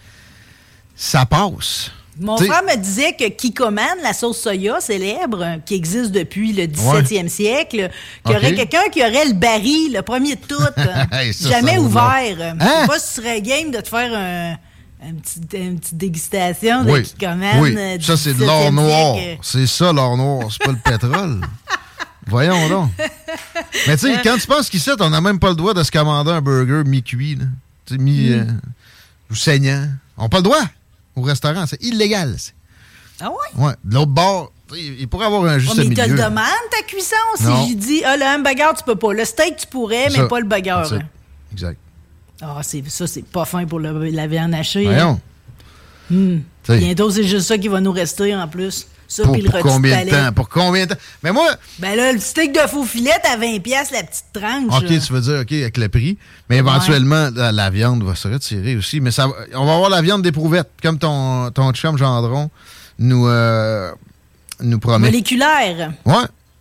ça 0.94 1.24
passe. 1.24 1.90
Mon 2.20 2.36
frère 2.36 2.62
me 2.64 2.76
disait 2.76 3.14
que 3.18 3.26
Kikoman, 3.30 3.96
la 4.02 4.12
sauce 4.12 4.42
soya 4.42 4.78
célèbre, 4.80 5.42
euh, 5.42 5.56
qui 5.64 5.74
existe 5.74 6.10
depuis 6.12 6.52
le 6.52 6.64
17e 6.64 7.28
siècle, 7.28 7.88
qu'il 8.26 8.34
y 8.34 8.36
aurait 8.36 8.54
quelqu'un 8.54 8.90
qui 8.92 9.00
aurait 9.00 9.24
le 9.24 9.32
baril, 9.32 9.94
le 9.94 10.02
premier 10.02 10.34
de 10.34 10.40
tout, 10.46 10.60
Hey, 11.12 11.32
ça, 11.32 11.48
jamais 11.48 11.76
ça 11.76 11.80
ouvert. 11.80 12.36
Je 12.36 12.42
Hein? 12.42 12.80
sais 12.82 12.86
pas 12.86 12.98
si 12.98 13.14
tu 13.14 13.22
serais 13.22 13.40
game 13.40 13.70
de 13.70 13.80
te 13.80 13.88
faire 13.88 14.10
un, 14.14 14.56
un 15.02 15.14
petit- 15.14 15.40
une 15.58 15.78
petite 15.80 15.96
dégustation 15.96 16.84
de 16.84 16.90
Oui, 16.90 17.02
oui. 17.60 17.74
euh, 17.76 17.98
ça, 18.00 18.16
c'est 18.16 18.34
de 18.34 18.44
l'or 18.44 18.70
17e 18.70 18.74
noir. 18.74 19.16
C'est 19.42 19.66
ça, 19.66 19.92
l'or 19.92 20.16
noir. 20.16 20.48
C'est 20.50 20.62
pas 20.64 20.72
le 20.72 20.78
pétrole. 20.78 21.40
Voyons 22.26 22.68
donc. 22.68 22.90
Mais 23.86 23.96
tu 23.96 24.06
sais, 24.06 24.20
quand 24.22 24.36
tu 24.38 24.46
penses 24.46 24.68
qu'ici, 24.68 24.90
on 25.00 25.10
n'a 25.10 25.20
même 25.20 25.38
pas 25.38 25.48
le 25.48 25.54
droit 25.56 25.74
de 25.74 25.82
se 25.82 25.90
commander 25.90 26.30
un 26.30 26.40
burger 26.40 26.82
mi-cuit, 26.88 27.36
là. 27.36 27.44
Tu 27.86 27.94
sais, 27.94 28.00
mi... 28.00 28.28
Mm. 28.30 28.32
euh, 28.32 28.44
ou 29.30 29.34
saignant. 29.34 29.86
On 30.16 30.24
n'a 30.24 30.28
pas 30.28 30.36
le 30.38 30.42
droit. 30.44 30.62
au 31.16 31.22
restaurant. 31.22 31.64
C'est 31.66 31.82
illégal. 31.82 32.36
Ah 33.20 33.30
ouais? 33.30 33.64
Ouais. 33.66 33.72
De 33.84 33.94
l'autre 33.94 34.12
bord, 34.12 34.52
il 34.76 35.08
pourrait 35.08 35.26
avoir 35.26 35.44
un 35.44 35.58
juste 35.58 35.72
Oh, 35.74 35.76
mais 35.78 35.94
te 35.94 36.00
milieu. 36.00 36.14
le 36.16 36.22
demande, 36.22 36.44
ta 36.70 36.82
cuisson. 36.86 37.16
Si 37.36 37.70
je 37.72 37.74
dis, 37.76 38.02
ah, 38.04 38.16
le 38.16 38.24
hamburger, 38.24 38.74
tu 38.76 38.84
peux 38.84 38.94
pas. 38.96 39.12
Le 39.12 39.24
steak, 39.24 39.56
tu 39.56 39.66
pourrais, 39.66 40.04
mais 40.10 40.16
ça. 40.16 40.26
pas 40.26 40.40
le 40.40 40.46
burger. 40.46 40.82
Exact. 41.52 41.78
Ah, 42.42 42.60
c'est 42.62 42.82
ça, 42.88 43.06
c'est 43.06 43.24
pas 43.24 43.44
fin 43.44 43.64
pour 43.66 43.78
le- 43.80 44.08
la 44.10 44.26
viande 44.26 44.54
hachée. 44.54 44.84
Voyons. 44.84 45.20
T'sais, 46.62 46.78
Bientôt, 46.78 47.10
c'est 47.10 47.24
juste 47.24 47.46
ça 47.46 47.56
qui 47.58 47.68
va 47.68 47.80
nous 47.80 47.92
rester 47.92 48.34
en 48.34 48.48
plus. 48.48 48.86
Ça, 49.06 49.24
Pour, 49.24 49.32
puis 49.32 49.42
le 49.42 49.50
pour 49.50 49.58
de 49.58 49.62
combien 49.64 50.04
de 50.04 50.10
temps? 50.10 50.32
Pour 50.32 50.48
combien 50.48 50.86
de 50.86 50.94
temps? 50.94 51.00
Mais 51.24 51.32
moi, 51.32 51.50
Ben 51.80 51.96
là, 51.96 52.12
le 52.12 52.20
steak 52.20 52.52
de 52.52 52.60
faux 52.68 52.84
filet 52.84 53.10
à 53.24 53.36
20$, 53.36 53.60
piastres, 53.60 53.92
la 53.94 54.04
petite 54.04 54.26
tranche. 54.32 54.72
OK, 54.82 54.88
là. 54.88 54.98
tu 55.00 55.12
veux 55.12 55.20
dire, 55.20 55.40
OK, 55.40 55.52
avec 55.52 55.76
le 55.78 55.88
prix. 55.88 56.16
Mais 56.48 56.58
éventuellement, 56.58 57.28
la, 57.34 57.50
la 57.50 57.70
viande 57.70 58.04
va 58.04 58.14
se 58.14 58.28
retirer 58.28 58.76
aussi. 58.76 59.00
Mais 59.00 59.10
ça, 59.10 59.26
on 59.54 59.66
va 59.66 59.74
avoir 59.74 59.90
la 59.90 60.00
viande 60.00 60.22
d'éprouvette, 60.22 60.70
comme 60.80 60.98
ton, 60.98 61.50
ton 61.50 61.72
chum 61.72 61.98
Gendron 61.98 62.50
nous, 63.00 63.26
euh, 63.26 63.90
nous 64.60 64.78
promet. 64.78 65.06
Moléculaire. 65.08 65.92
Ouais. 66.04 66.14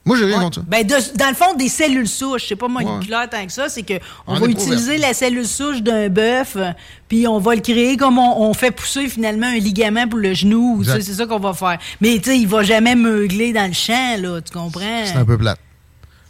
Moi, 0.09 0.17
j'ai 0.17 0.25
rien 0.25 0.37
Ouais. 0.39 0.43
contre 0.45 0.55
ça. 0.55 0.63
Ben, 0.67 0.85
de- 0.85 1.17
dans 1.17 1.29
le 1.29 1.35
fond, 1.35 1.53
des 1.53 1.69
cellules 1.69 2.07
souches. 2.07 2.45
C'est 2.49 2.55
pas 2.55 2.67
moléculaire 2.67 3.29
tant 3.29 3.45
que 3.45 3.51
ça. 3.51 3.69
C'est 3.69 3.83
qu'on 3.83 3.99
En 4.25 4.39
va 4.39 4.47
utiliser 4.47 4.97
la 4.97 5.13
cellule 5.13 5.45
souche 5.47 5.83
d'un 5.83 6.09
bœuf, 6.09 6.53
euh, 6.55 6.71
puis 7.07 7.27
on 7.27 7.37
va 7.37 7.53
le 7.53 7.61
créer 7.61 7.95
comme 7.95 8.17
on, 8.17 8.41
on 8.41 8.53
fait 8.55 8.71
pousser 8.71 9.07
finalement 9.07 9.45
un 9.45 9.57
ligament 9.59 10.07
pour 10.07 10.17
le 10.17 10.33
genou. 10.33 10.83
C'est 10.83 11.01
ça 11.03 11.27
qu'on 11.27 11.37
va 11.39 11.53
faire. 11.53 11.77
Mais 12.01 12.17
tu 12.17 12.31
sais, 12.31 12.39
il 12.39 12.47
va 12.47 12.63
jamais 12.63 12.95
meugler 12.95 13.53
dans 13.53 13.67
le 13.67 13.73
champ, 13.73 14.15
là. 14.19 14.41
Tu 14.41 14.51
comprends? 14.51 15.03
C'est 15.05 15.15
un 15.15 15.25
peu 15.25 15.37
plate. 15.37 15.59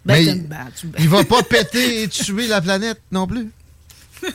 Ben, 0.06 0.14
Mais 0.16 0.26
il, 0.26 0.48
ben, 0.48 0.58
tu- 0.78 0.88
il 1.00 1.08
va 1.08 1.24
pas 1.24 1.42
péter 1.50 2.04
et 2.04 2.08
tuer 2.10 2.48
la 2.48 2.60
planète 2.60 3.00
non 3.12 3.28
plus. 3.28 3.48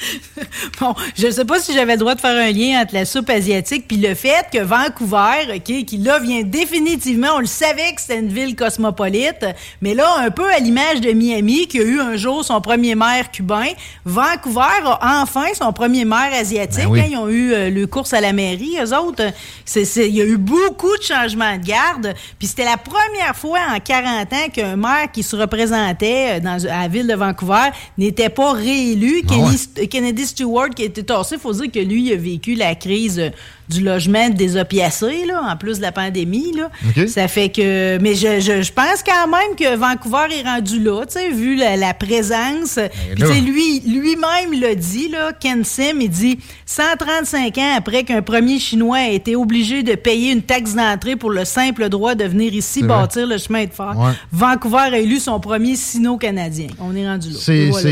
Bon, 0.80 0.94
je 1.16 1.30
sais 1.30 1.44
pas 1.44 1.60
si 1.60 1.74
j'avais 1.74 1.92
le 1.94 1.98
droit 1.98 2.14
de 2.14 2.20
faire 2.20 2.36
un 2.36 2.50
lien 2.52 2.80
entre 2.82 2.94
la 2.94 3.04
soupe 3.04 3.28
asiatique 3.30 3.86
puis 3.86 3.98
le 3.98 4.14
fait 4.14 4.46
que 4.52 4.62
Vancouver, 4.62 5.54
OK, 5.56 5.84
qui 5.84 5.96
là 5.98 6.18
vient 6.18 6.42
définitivement, 6.42 7.28
on 7.36 7.40
le 7.40 7.46
savait 7.46 7.92
que 7.94 8.00
c'était 8.00 8.18
une 8.18 8.32
ville 8.32 8.56
cosmopolite, 8.56 9.44
mais 9.80 9.94
là, 9.94 10.16
un 10.18 10.30
peu 10.30 10.50
à 10.52 10.58
l'image 10.58 11.00
de 11.00 11.12
Miami, 11.12 11.66
qui 11.66 11.80
a 11.80 11.82
eu 11.82 12.00
un 12.00 12.16
jour 12.16 12.44
son 12.44 12.60
premier 12.60 12.94
maire 12.94 13.30
cubain, 13.30 13.68
Vancouver 14.04 14.60
a 14.84 15.22
enfin 15.22 15.46
son 15.54 15.72
premier 15.72 16.04
maire 16.04 16.32
asiatique. 16.32 16.84
Ben 16.84 16.90
oui. 16.90 17.00
hein, 17.00 17.06
ils 17.10 17.16
ont 17.16 17.28
eu 17.28 17.52
euh, 17.52 17.70
le 17.70 17.86
course 17.86 18.12
à 18.12 18.20
la 18.20 18.32
mairie, 18.32 18.76
eux 18.82 18.96
autres. 18.96 19.24
C'est, 19.64 19.84
il 20.08 20.14
y 20.16 20.22
a 20.22 20.24
eu 20.24 20.36
beaucoup 20.36 20.96
de 20.96 21.02
changements 21.02 21.56
de 21.56 21.64
garde, 21.64 22.14
puis 22.38 22.48
c'était 22.48 22.64
la 22.64 22.76
première 22.76 23.36
fois 23.36 23.58
en 23.74 23.78
40 23.80 24.32
ans 24.32 24.48
qu'un 24.52 24.76
maire 24.76 25.10
qui 25.12 25.22
se 25.22 25.36
représentait 25.36 26.38
euh, 26.38 26.40
dans, 26.40 26.64
à 26.66 26.82
la 26.82 26.88
ville 26.88 27.06
de 27.06 27.14
Vancouver 27.14 27.70
n'était 27.98 28.28
pas 28.28 28.52
réélu. 28.52 29.22
Ah 29.28 29.36
ouais. 29.36 29.88
Kennedy 29.90 30.24
Stewart 30.26 30.70
qui 30.70 30.82
a 30.82 30.86
été 30.86 31.02
tassé, 31.02 31.34
il 31.34 31.40
faut 31.40 31.52
dire 31.52 31.70
que 31.70 31.80
lui, 31.80 32.06
il 32.06 32.12
a 32.12 32.16
vécu 32.16 32.54
la 32.54 32.74
crise 32.74 33.18
euh, 33.18 33.30
du 33.68 33.82
logement 33.82 34.28
des 34.30 34.56
opiacés, 34.56 35.26
là, 35.26 35.42
en 35.48 35.56
plus 35.56 35.76
de 35.78 35.82
la 35.82 35.92
pandémie. 35.92 36.52
Là. 36.56 36.70
Ça 37.06 37.28
fait 37.28 37.50
que. 37.50 37.98
Mais 37.98 38.14
je, 38.14 38.40
je, 38.40 38.62
je 38.62 38.72
pense 38.72 39.02
quand 39.06 39.28
même 39.28 39.54
que 39.56 39.76
Vancouver 39.76 40.26
est 40.36 40.42
rendu 40.42 40.80
là, 40.80 41.04
tu 41.06 41.12
sais, 41.18 41.30
vu 41.30 41.54
la, 41.56 41.76
la 41.76 41.94
présence. 41.94 42.78
Puis, 43.14 43.22
sais, 43.22 43.28
là. 43.28 43.40
lui, 43.40 43.80
lui-même 43.80 44.60
l'a 44.60 44.74
dit, 44.74 45.08
là, 45.08 45.32
Ken 45.38 45.62
Sim, 45.64 46.00
il 46.00 46.08
dit 46.10 46.38
135 46.66 47.58
ans 47.58 47.74
après 47.76 48.02
qu'un 48.04 48.22
premier 48.22 48.58
Chinois 48.58 48.96
a 48.98 49.08
été 49.10 49.36
obligé 49.36 49.82
de 49.82 49.94
payer 49.94 50.32
une 50.32 50.42
taxe 50.42 50.74
d'entrée 50.74 51.14
pour 51.16 51.30
le 51.30 51.44
simple 51.44 51.88
droit 51.88 52.14
de 52.14 52.24
venir 52.24 52.52
ici 52.54 52.80
vrai. 52.80 52.88
bâtir 52.88 53.26
le 53.26 53.38
chemin 53.38 53.64
de 53.66 53.70
fer, 53.72 53.94
Ouais. 53.96 54.12
Vancouver 54.32 54.78
a 54.92 54.98
élu 54.98 55.18
son 55.18 55.38
premier 55.40 55.76
sino-canadien. 55.76 56.68
On 56.80 56.94
est 56.96 57.06
rendu 57.06 57.30
là. 57.30 57.36
Voilà. 57.70 57.88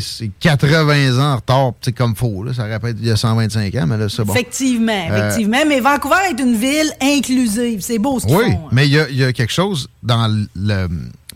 c'est 0.00 0.30
80 0.40 1.18
ans 1.34 1.35
en 1.36 1.70
retard, 1.70 1.72
comme 1.96 2.16
faux. 2.16 2.42
Là. 2.44 2.52
Ça 2.54 2.64
répète 2.64 2.96
il 3.00 3.06
y 3.06 3.10
a 3.10 3.16
125 3.16 3.74
ans, 3.76 3.86
mais 3.86 3.96
là, 3.98 4.08
c'est 4.08 4.24
bon. 4.24 4.32
Effectivement, 4.34 5.06
Euh, 5.10 5.28
effectivement. 5.28 5.58
Mais 5.68 5.80
Vancouver 5.80 6.16
est 6.30 6.40
une 6.40 6.56
ville 6.56 6.90
inclusive. 7.00 7.80
C'est 7.80 7.98
beau 7.98 8.18
ce 8.20 8.26
qu'ils 8.26 8.36
Oui, 8.36 8.44
font. 8.52 8.66
hein. 8.66 8.68
mais 8.72 8.86
il 8.86 8.92
y 8.92 8.98
a, 8.98 9.08
il 9.08 9.16
y 9.16 9.24
a 9.24 9.32
quelque 9.32 9.52
chose 9.52 9.88
dans 10.02 10.26
le- 10.54 10.88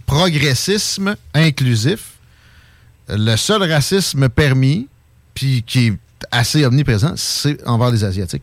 progressisme 0.06 1.14
inclusif. 1.34 2.00
Le 3.08 3.36
seul 3.36 3.62
racisme 3.70 4.28
permis, 4.28 4.86
puis 5.34 5.62
qui 5.66 5.86
est 5.88 5.94
assez 6.30 6.64
omniprésent, 6.64 7.14
c'est 7.16 7.66
envers 7.66 7.90
les 7.90 8.04
Asiatiques. 8.04 8.42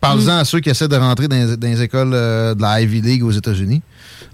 Parlez-en 0.00 0.36
Mm. 0.36 0.40
à 0.40 0.44
ceux 0.44 0.60
qui 0.60 0.70
essaient 0.70 0.88
de 0.88 0.96
rentrer 0.96 1.28
dans, 1.28 1.36
les- 1.36 1.56
dans 1.56 1.68
les 1.68 1.82
écoles 1.82 2.12
euh, 2.14 2.54
de 2.54 2.62
la 2.62 2.80
Ivy 2.80 3.00
League 3.00 3.24
aux 3.24 3.30
États-Unis, 3.32 3.82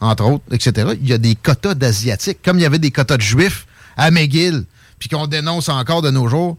entre 0.01 0.25
autres, 0.25 0.45
etc. 0.53 0.93
Il 1.01 1.09
y 1.09 1.13
a 1.13 1.19
des 1.19 1.35
quotas 1.35 1.75
d'Asiatiques, 1.75 2.39
comme 2.45 2.59
il 2.59 2.63
y 2.63 2.67
avait 2.67 2.79
des 2.79 2.91
quotas 2.91 3.17
de 3.17 3.23
Juifs 3.23 3.67
à 3.97 4.11
McGill, 4.11 4.65
puis 4.99 5.09
qu'on 5.09 5.27
dénonce 5.27 5.69
encore 5.69 6.03
de 6.03 6.11
nos 6.11 6.29
jours. 6.29 6.57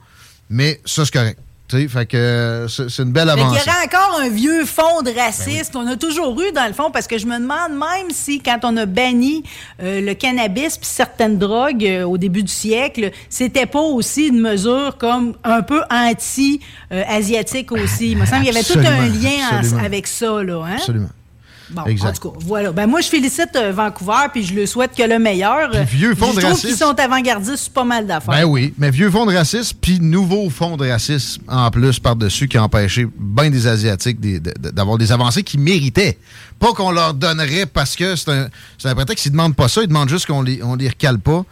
Mais 0.50 0.80
ça, 0.86 1.06
c'est 1.06 1.14
correct. 1.14 1.40
Tu 1.68 1.82
sais, 1.82 1.88
fait 1.88 2.06
que 2.06 2.16
euh, 2.16 2.68
c'est 2.68 3.00
une 3.02 3.12
belle 3.12 3.28
avancée. 3.28 3.60
y 3.66 3.70
aurait 3.70 3.86
encore 3.86 4.20
un 4.22 4.30
vieux 4.30 4.66
fond 4.66 5.02
de 5.02 5.10
Ben 5.10 5.18
racisme. 5.24 5.76
On 5.80 5.88
a 5.88 5.96
toujours 5.96 6.40
eu, 6.40 6.52
dans 6.52 6.68
le 6.68 6.74
fond, 6.74 6.92
parce 6.92 7.08
que 7.08 7.18
je 7.18 7.26
me 7.26 7.40
demande 7.40 7.72
même 7.72 8.12
si, 8.12 8.40
quand 8.40 8.60
on 8.62 8.78
a 8.78 8.86
banni 8.86 9.44
euh, 9.82 10.00
le 10.00 10.14
cannabis 10.14 10.78
puis 10.78 10.86
certaines 10.88 11.40
drogues 11.40 11.84
euh, 11.84 12.04
au 12.04 12.20
début 12.20 12.44
du 12.44 12.52
siècle, 12.54 13.10
c'était 13.32 13.66
pas 13.66 13.80
aussi 13.80 14.28
une 14.28 14.42
mesure 14.42 14.96
comme 15.00 15.34
un 15.44 15.64
peu 15.64 15.82
anti-asiatique 16.92 17.72
aussi. 17.72 18.12
Il 18.12 18.18
me 18.20 18.26
semble 18.28 18.44
qu'il 18.46 18.54
y 18.54 18.56
avait 18.58 18.64
tout 18.64 18.78
un 18.80 19.08
lien 19.08 19.60
en- 19.80 19.84
avec 19.84 20.06
ça, 20.08 20.44
là. 20.44 20.64
Hein? 20.68 20.76
Absolument. 20.76 21.10
Bon, 21.72 21.84
Exact. 21.86 22.10
en 22.10 22.14
tout 22.14 22.30
cas, 22.32 22.40
voilà. 22.46 22.72
Ben 22.72 22.86
moi, 22.88 23.02
je 23.02 23.08
félicite 23.08 23.50
euh, 23.56 23.72
Vancouver, 23.72 24.28
puis 24.32 24.44
je 24.46 24.54
le 24.54 24.66
souhaite 24.66 24.92
que 24.96 25.04
le 25.04 25.18
meilleur. 25.20 25.72
Puis 25.72 25.98
vieux 25.98 26.16
fond 26.16 26.28
je 26.32 26.36
de 26.36 26.40
trouve 26.42 26.52
racisme. 26.52 26.68
qu'ils 26.68 26.78
sont 26.78 27.00
avant-gardistes 27.00 27.58
sur 27.64 27.74
pas 27.74 27.84
mal 27.84 28.06
d'affaires. 28.06 28.34
Ben 28.34 28.44
oui, 28.46 28.74
mais 28.78 28.92
vieux 28.92 29.10
fonds 29.10 29.26
de 29.26 29.34
racisme, 29.36 29.78
puis 29.82 30.00
nouveau 30.00 30.50
fonds 30.50 30.78
de 30.78 30.88
racisme 30.90 31.42
en 31.48 31.72
plus 31.72 32.00
par-dessus 32.00 32.48
qui 32.48 32.58
a 32.58 32.64
empêché 32.64 33.08
bien 33.18 33.50
des 33.50 33.66
Asiatiques 33.68 34.20
d'avoir 34.62 34.98
des 34.98 35.12
avancées 35.12 35.44
qu'ils 35.44 35.60
méritaient. 35.60 36.18
Pas 36.60 36.74
qu'on 36.74 36.92
leur 36.92 37.14
donnerait 37.14 37.66
parce 37.66 37.96
que 37.96 38.16
c'est 38.16 38.30
un, 38.32 38.48
c'est 38.78 38.88
un 38.90 38.96
prétexte. 38.96 39.26
Ils 39.26 39.32
demandent 39.32 39.56
pas 39.56 39.68
ça, 39.68 39.82
ils 39.82 39.88
demandent 39.88 40.10
juste 40.10 40.28
qu'on 40.28 40.42
les, 40.42 40.62
on 40.64 40.76
les 40.76 40.88
recale 40.90 41.20
pas. 41.20 41.44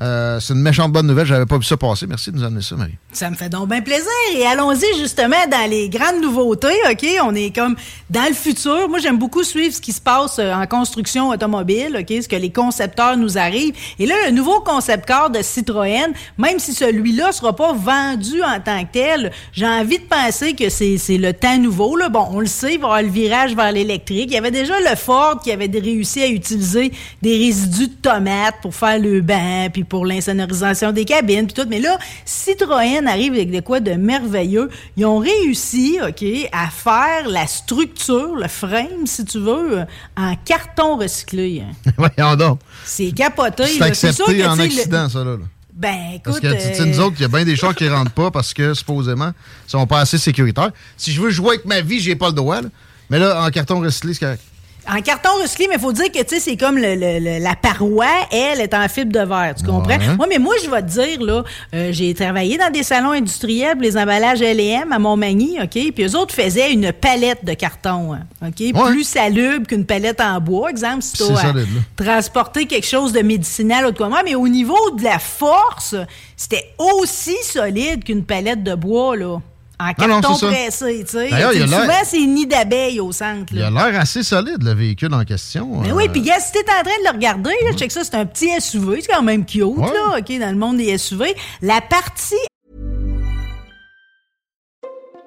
Euh, 0.00 0.40
c'est 0.40 0.54
une 0.54 0.62
méchante 0.62 0.92
bonne 0.92 1.06
nouvelle, 1.06 1.26
j'avais 1.26 1.44
pas 1.46 1.58
vu 1.58 1.64
ça 1.64 1.76
passer. 1.76 2.06
Merci 2.06 2.32
de 2.32 2.36
nous 2.38 2.44
amener 2.44 2.62
ça, 2.62 2.74
Marie. 2.74 2.96
Ça 3.12 3.28
me 3.28 3.34
fait 3.34 3.48
donc 3.48 3.68
bien 3.68 3.80
plaisir. 3.80 4.06
Et 4.36 4.46
allons-y 4.46 4.86
justement 4.96 5.36
dans 5.50 5.68
les 5.68 5.88
grandes 5.88 6.20
nouveautés, 6.22 6.76
OK? 6.88 7.04
On 7.24 7.34
est 7.34 7.54
comme 7.54 7.74
dans 8.08 8.26
le 8.28 8.34
futur. 8.34 8.88
Moi, 8.88 9.00
j'aime 9.00 9.18
beaucoup 9.18 9.42
suivre 9.42 9.74
ce 9.74 9.80
qui 9.80 9.92
se 9.92 10.00
passe 10.00 10.38
euh, 10.38 10.52
en 10.52 10.64
construction 10.68 11.30
automobile, 11.30 11.96
OK? 11.98 12.22
Ce 12.22 12.28
que 12.28 12.36
les 12.36 12.50
concepteurs 12.50 13.16
nous 13.16 13.36
arrivent. 13.36 13.74
Et 13.98 14.06
là, 14.06 14.14
le 14.26 14.30
nouveau 14.30 14.60
concept 14.60 15.06
car 15.06 15.28
de 15.28 15.42
Citroën, 15.42 16.12
même 16.38 16.60
si 16.60 16.72
celui-là 16.72 17.32
sera 17.32 17.54
pas 17.54 17.72
vendu 17.72 18.42
en 18.44 18.60
tant 18.60 18.84
que 18.84 18.92
tel, 18.92 19.32
j'ai 19.52 19.66
envie 19.66 19.98
de 19.98 20.04
penser 20.04 20.54
que 20.54 20.68
c'est 20.68 20.96
c'est 20.96 21.18
le 21.18 21.32
temps 21.32 21.58
nouveau. 21.58 21.96
Là. 21.96 22.10
Bon, 22.10 22.28
on 22.30 22.38
le 22.38 22.46
sait, 22.46 22.74
il 22.74 22.80
va 22.80 22.86
y 22.86 22.90
avoir 22.90 23.02
le 23.02 23.08
virage 23.08 23.56
vers 23.56 23.72
l'électrique. 23.72 24.26
Il 24.28 24.34
y 24.34 24.38
avait 24.38 24.52
déjà 24.52 24.78
le 24.78 24.94
Ford 24.94 25.40
qui 25.42 25.50
avait 25.50 25.66
réussi 25.66 26.22
à 26.22 26.28
utiliser 26.28 26.92
des 27.22 27.36
résidus 27.36 27.88
de 27.88 27.94
tomates 27.94 28.56
pour 28.62 28.74
faire 28.74 29.00
le 29.00 29.20
banc, 29.20 29.68
puis 29.72 29.82
pour 29.82 30.06
l'insonorisation 30.06 30.92
des 30.92 31.04
cabines, 31.04 31.46
puis 31.46 31.54
tout. 31.54 31.68
Mais 31.68 31.80
là, 31.80 31.98
Citroën 32.24 32.99
arrive 33.06 33.32
avec 33.34 33.50
de 33.50 33.60
quoi 33.60 33.80
de 33.80 33.92
merveilleux. 33.92 34.68
Ils 34.96 35.04
ont 35.06 35.18
réussi, 35.18 35.98
OK, 36.06 36.24
à 36.52 36.68
faire 36.70 37.28
la 37.28 37.46
structure, 37.46 38.34
le 38.36 38.48
frame, 38.48 39.06
si 39.06 39.24
tu 39.24 39.38
veux, 39.38 39.80
en 40.16 40.34
carton 40.44 40.96
recyclé. 40.96 41.62
hein. 41.66 41.92
Voyons 42.16 42.36
donc. 42.36 42.60
C'est 42.84 43.12
capoté. 43.12 43.66
C'est 43.66 43.82
accepté 43.82 44.38
que, 44.38 44.46
en 44.46 44.54
le- 44.56 44.62
accident, 44.62 45.08
ça, 45.08 45.24
là. 45.24 45.36
Ben, 45.72 45.96
écoute... 46.16 46.22
Parce 46.24 46.40
que, 46.40 46.52
tu 46.52 46.74
sais, 46.74 46.84
nous 46.84 47.00
autres, 47.00 47.16
il 47.18 47.22
y 47.22 47.24
a 47.24 47.28
bien 47.28 47.44
des 47.44 47.56
choses 47.56 47.74
qui 47.74 47.88
rentrent 47.88 48.10
pas 48.12 48.30
parce 48.30 48.52
que, 48.52 48.74
supposément, 48.74 49.32
ils 49.66 49.70
sont 49.70 49.86
pas 49.86 50.00
assez 50.00 50.18
sécuritaires. 50.18 50.70
Si 50.96 51.10
je 51.12 51.20
veux 51.22 51.30
jouer 51.30 51.54
avec 51.54 51.64
ma 51.64 51.80
vie, 51.80 52.00
j'ai 52.00 52.16
pas 52.16 52.26
le 52.28 52.34
droit, 52.34 52.60
là. 52.60 52.68
Mais 53.08 53.18
là, 53.18 53.42
en 53.44 53.48
carton 53.50 53.80
recyclé, 53.80 54.12
c'est 54.14 54.20
correct. 54.20 54.42
En 54.88 55.00
carton 55.02 55.28
recyclé, 55.42 55.66
mais 55.68 55.74
il 55.76 55.80
faut 55.80 55.92
dire 55.92 56.10
que, 56.10 56.18
tu 56.22 56.28
sais, 56.36 56.40
c'est 56.40 56.56
comme 56.56 56.76
le- 56.76 56.94
le- 56.94 57.18
le- 57.18 57.38
la 57.42 57.54
paroi, 57.54 58.06
elle, 58.32 58.60
est 58.60 58.74
en 58.74 58.88
fibre 58.88 59.12
de 59.12 59.24
verre. 59.24 59.54
Tu 59.56 59.64
comprends? 59.64 59.98
Ouais. 59.98 60.16
Moi, 60.16 60.26
mais 60.28 60.38
moi, 60.38 60.54
je 60.64 60.70
vais 60.70 60.82
te 60.82 60.88
dire, 60.88 61.22
là, 61.22 61.42
euh, 61.74 61.90
j'ai 61.92 62.12
travaillé 62.14 62.56
dans 62.58 62.70
des 62.70 62.82
salons 62.82 63.10
industriels 63.12 63.72
pour 63.74 63.82
les 63.82 63.96
emballages 63.96 64.42
L&M 64.42 64.90
à 64.92 64.98
Montmagny, 64.98 65.58
OK? 65.62 65.92
Puis 65.94 66.04
eux 66.04 66.16
autres 66.16 66.34
faisaient 66.34 66.72
une 66.72 66.92
palette 66.92 67.44
de 67.44 67.54
carton, 67.54 68.14
hein, 68.14 68.20
OK? 68.46 68.60
Ouais. 68.60 68.90
Plus 68.90 69.04
salubre 69.04 69.66
qu'une 69.66 69.84
palette 69.86 70.20
en 70.20 70.40
bois, 70.40 70.70
exemple, 70.70 71.02
si 71.02 71.12
tu 71.12 71.24
là. 71.34 71.52
transporter 71.96 72.66
quelque 72.66 72.86
chose 72.86 73.12
de 73.12 73.20
médicinal 73.20 73.86
ou 73.86 73.90
de 73.92 73.96
quoi. 73.96 74.08
Mais 74.24 74.34
au 74.34 74.48
niveau 74.48 74.90
de 74.98 75.04
la 75.04 75.18
force, 75.18 75.94
c'était 76.36 76.70
aussi 76.78 77.36
solide 77.44 78.02
qu'une 78.04 78.24
palette 78.24 78.62
de 78.62 78.74
bois, 78.74 79.16
là. 79.16 79.38
En 79.80 79.86
non, 80.08 80.20
carton 80.20 80.34
c'est 80.34 80.46
ça. 80.46 80.52
pressé, 80.52 81.04
Souvent, 81.06 82.04
c'est 82.04 82.26
nid 82.26 82.46
d'abeilles 82.46 83.00
au 83.00 83.12
centre, 83.12 83.50
Il 83.52 83.62
a 83.62 83.70
l'air 83.70 83.98
assez 83.98 84.22
solide, 84.22 84.62
le 84.62 84.74
véhicule 84.74 85.14
en 85.14 85.24
question. 85.24 85.80
Mais 85.80 85.90
Euh, 85.90 85.94
oui, 85.94 86.08
puis 86.10 86.20
gars, 86.20 86.38
si 86.38 86.52
t'es 86.52 86.58
en 86.60 86.82
train 86.82 86.98
de 86.98 87.04
le 87.04 87.10
regarder, 87.12 87.50
là, 87.64 87.72
check 87.74 87.90
ça, 87.90 88.04
c'est 88.04 88.14
un 88.14 88.26
petit 88.26 88.50
SUV, 88.60 89.00
c'est 89.00 89.10
quand 89.10 89.22
même 89.22 89.46
cute, 89.46 89.62
Ouais. 89.62 89.86
là, 89.86 90.18
OK, 90.18 90.38
dans 90.38 90.50
le 90.50 90.56
monde 90.58 90.76
des 90.76 90.98
SUV. 90.98 91.34
La 91.62 91.80
partie 91.80 92.34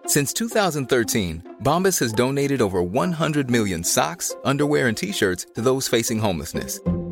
Since 0.06 0.34
2013, 0.34 1.42
Bombas 1.62 2.00
has 2.00 2.14
donated 2.14 2.62
over 2.62 2.84
100 2.84 3.50
million 3.50 3.84
socks, 3.84 4.24
underwear, 4.46 4.88
and 4.88 4.96
t 4.98 5.12
shirts 5.14 5.48
to 5.56 5.62
those 5.62 5.88
facing 5.88 6.20
homelessness. 6.20 6.80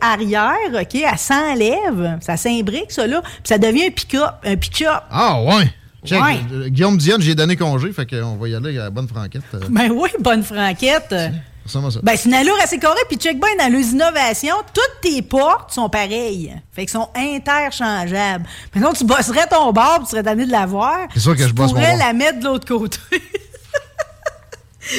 Arrière, 0.00 0.56
OK, 0.74 0.94
elle 0.94 1.18
s'enlève, 1.18 2.18
ça 2.20 2.36
s'imbrique, 2.36 2.90
ça, 2.92 3.06
là, 3.06 3.20
puis 3.22 3.32
ça 3.44 3.58
devient 3.58 3.86
un 3.86 3.90
pick-up, 3.90 4.34
un 4.44 4.56
pick-up. 4.56 5.02
Ah, 5.10 5.40
ouais. 5.42 5.70
Check, 6.04 6.22
Ouais. 6.22 6.38
euh, 6.52 6.68
Guillaume 6.68 6.96
Dionne, 6.96 7.20
j'ai 7.20 7.34
donné 7.34 7.56
congé, 7.56 7.92
fait 7.92 8.06
qu'on 8.06 8.36
va 8.36 8.48
y 8.48 8.54
aller 8.54 8.78
à 8.78 8.84
la 8.84 8.90
bonne 8.90 9.08
franquette. 9.08 9.42
euh, 9.54 9.60
Ben 9.68 9.90
oui, 9.90 10.08
bonne 10.20 10.42
franquette. 10.44 11.08
ça. 11.10 11.80
Ben, 12.02 12.16
c'est 12.16 12.28
une 12.30 12.34
allure 12.34 12.56
assez 12.62 12.78
correcte. 12.78 13.06
Puis 13.08 13.18
check 13.18 13.38
bien, 13.38 13.50
dans 13.58 13.70
les 13.70 13.90
innovations, 13.90 14.56
toutes 14.72 15.00
tes 15.02 15.20
portes 15.20 15.70
sont 15.72 15.90
pareilles. 15.90 16.54
Fait 16.72 16.82
qu'elles 16.86 16.88
sont 16.90 17.10
interchangeables. 17.14 18.46
Maintenant, 18.74 18.92
tu 18.94 19.04
bosserais 19.04 19.46
ton 19.48 19.70
bar, 19.72 19.98
tu 20.00 20.06
serais 20.06 20.22
tanné 20.22 20.46
de 20.46 20.50
la 20.52 20.64
voir. 20.64 21.08
C'est 21.12 21.20
sûr 21.20 21.34
que 21.36 21.42
tu 21.42 21.48
je 21.48 21.52
bosse 21.52 21.66
mon 21.72 21.74
pourrais 21.74 21.96
bar. 21.98 22.06
la 22.06 22.12
mettre 22.14 22.38
de 22.40 22.44
l'autre 22.44 22.66
côté. 22.66 22.98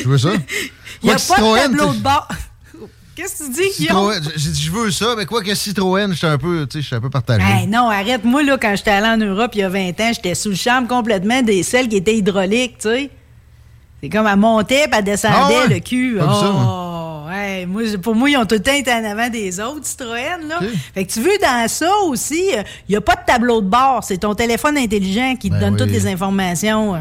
Tu 0.02 0.04
veux 0.08 0.18
ça? 0.20 0.30
Il 1.02 1.06
n'y 1.08 1.12
a 1.12 1.16
pas 1.16 1.38
de 1.42 1.62
tableau 1.62 1.94
de 1.94 2.00
bord. 2.00 2.28
Qu'est-ce 3.22 3.40
que 3.40 3.48
tu 3.48 3.52
dis, 3.52 3.70
Guillaume? 3.86 4.14
J'ai 4.38 4.50
dit, 4.52 4.62
je 4.64 4.72
veux 4.72 4.92
ça, 4.92 5.14
mais 5.18 5.26
quoi 5.26 5.44
que 5.44 5.54
Citroën, 5.54 6.14
j'étais 6.14 6.28
un 6.28 6.38
peu, 6.38 6.66
tu 6.66 6.82
sais, 6.82 6.96
un 6.96 7.02
peu 7.02 7.10
partagé. 7.10 7.44
Hey, 7.46 7.68
non, 7.68 7.90
arrête. 7.90 8.24
Moi, 8.24 8.44
là, 8.44 8.58
quand 8.58 8.74
j'étais 8.78 8.92
allé 8.92 9.08
en 9.08 9.18
Europe 9.18 9.52
il 9.56 9.60
y 9.60 9.64
a 9.64 9.68
20 9.70 9.90
ans, 10.00 10.12
j'étais 10.14 10.36
sous 10.36 10.50
le 10.50 10.56
charme 10.56 10.88
complètement 10.88 11.42
des 11.42 11.62
celles 11.64 11.90
qui 11.90 11.98
étaient 11.98 12.16
hydrauliques, 12.16 12.78
tu 12.78 12.88
sais. 12.88 13.10
C'est 14.02 14.08
comme 14.08 14.26
elle 14.26 14.38
montait 14.40 14.86
puis 14.88 14.98
elle 15.00 15.04
descendait 15.04 15.36
Ah 15.38 15.68
ouais? 15.68 15.74
le 15.74 15.80
cul. 15.82 16.16
Pas 16.18 16.34
ça, 16.34 16.54
oh, 16.56 17.26
ouais. 17.30 17.66
Moi, 17.66 17.82
pour 18.02 18.16
moi, 18.16 18.30
ils 18.30 18.38
ont 18.38 18.46
tout 18.46 18.56
le 18.56 18.62
temps 18.62 18.72
été 18.74 18.94
en 18.94 19.04
avant 19.04 19.28
des 19.28 19.60
autres, 19.60 19.86
Citroën, 19.86 20.48
là. 20.48 20.60
Fait 20.94 21.04
que 21.04 21.12
tu 21.12 21.20
veux, 21.20 21.38
dans 21.42 21.68
ça 21.68 21.92
aussi, 22.06 22.42
il 22.88 22.92
n'y 22.92 22.96
a 22.96 23.02
pas 23.02 23.16
de 23.16 23.26
tableau 23.28 23.60
de 23.60 23.68
bord. 23.68 24.02
C'est 24.02 24.20
ton 24.20 24.34
téléphone 24.34 24.78
intelligent 24.78 25.36
qui 25.36 25.50
te 25.50 25.56
Ben 25.56 25.60
donne 25.60 25.74
oui. 25.74 25.80
toutes 25.80 25.92
les 25.92 26.08
informations. 26.08 26.96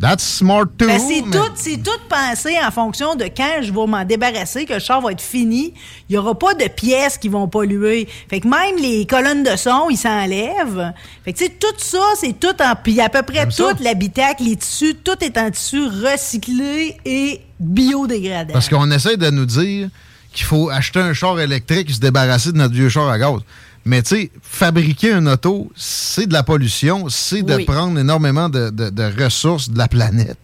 That's 0.00 0.24
smart 0.24 0.64
too. 0.78 0.86
Ben, 0.86 0.98
c'est 0.98 1.22
mais- 1.22 1.36
tout, 1.36 1.52
c'est 1.56 1.82
tout 1.82 1.90
pensé 2.08 2.56
en 2.64 2.70
fonction 2.70 3.16
de 3.16 3.24
quand 3.24 3.60
je 3.60 3.70
vais 3.70 3.86
m'en 3.86 4.04
débarrasser, 4.04 4.64
que 4.64 4.72
le 4.74 4.78
char 4.78 5.02
va 5.02 5.12
être 5.12 5.20
fini. 5.20 5.74
Il 6.08 6.12
n'y 6.12 6.18
aura 6.18 6.38
pas 6.38 6.54
de 6.54 6.68
pièces 6.68 7.18
qui 7.18 7.28
vont 7.28 7.48
polluer. 7.48 8.08
Fait 8.28 8.40
que 8.40 8.48
même 8.48 8.76
les 8.80 9.06
colonnes 9.06 9.42
de 9.42 9.56
son, 9.56 9.90
ils 9.90 9.98
s'enlèvent. 9.98 10.94
Fait 11.24 11.34
que 11.34 11.44
tu 11.44 11.50
tout 11.50 11.66
ça, 11.76 12.02
c'est 12.16 12.38
tout 12.40 12.54
en... 12.62 12.74
Puis 12.82 12.98
à 13.00 13.10
peu 13.10 13.22
près 13.22 13.46
tout, 13.46 13.76
l'habitacle, 13.80 14.44
les 14.44 14.56
tissus, 14.56 14.94
tout 14.94 15.22
est 15.22 15.36
en 15.36 15.50
tissu 15.50 15.86
recyclé 15.86 16.96
et 17.04 17.42
biodégradable. 17.58 18.52
Parce 18.52 18.70
qu'on 18.70 18.90
essaie 18.90 19.18
de 19.18 19.28
nous 19.28 19.46
dire 19.46 19.90
qu'il 20.32 20.46
faut 20.46 20.70
acheter 20.70 21.00
un 21.00 21.12
char 21.12 21.38
électrique 21.40 21.90
et 21.90 21.92
se 21.92 22.00
débarrasser 22.00 22.52
de 22.52 22.56
notre 22.56 22.72
vieux 22.74 22.88
char 22.88 23.08
à 23.08 23.18
gaz. 23.18 23.40
Mais 23.84 24.02
tu 24.02 24.08
sais, 24.16 24.30
fabriquer 24.42 25.12
un 25.12 25.26
auto, 25.26 25.70
c'est 25.74 26.26
de 26.26 26.32
la 26.32 26.42
pollution, 26.42 27.08
c'est 27.08 27.42
de 27.42 27.54
Oui. 27.56 27.64
prendre 27.64 27.98
énormément 27.98 28.48
de, 28.48 28.70
de- 28.70 28.90
de 28.90 29.22
ressources 29.24 29.70
de 29.70 29.78
la 29.78 29.88
planète. 29.88 30.38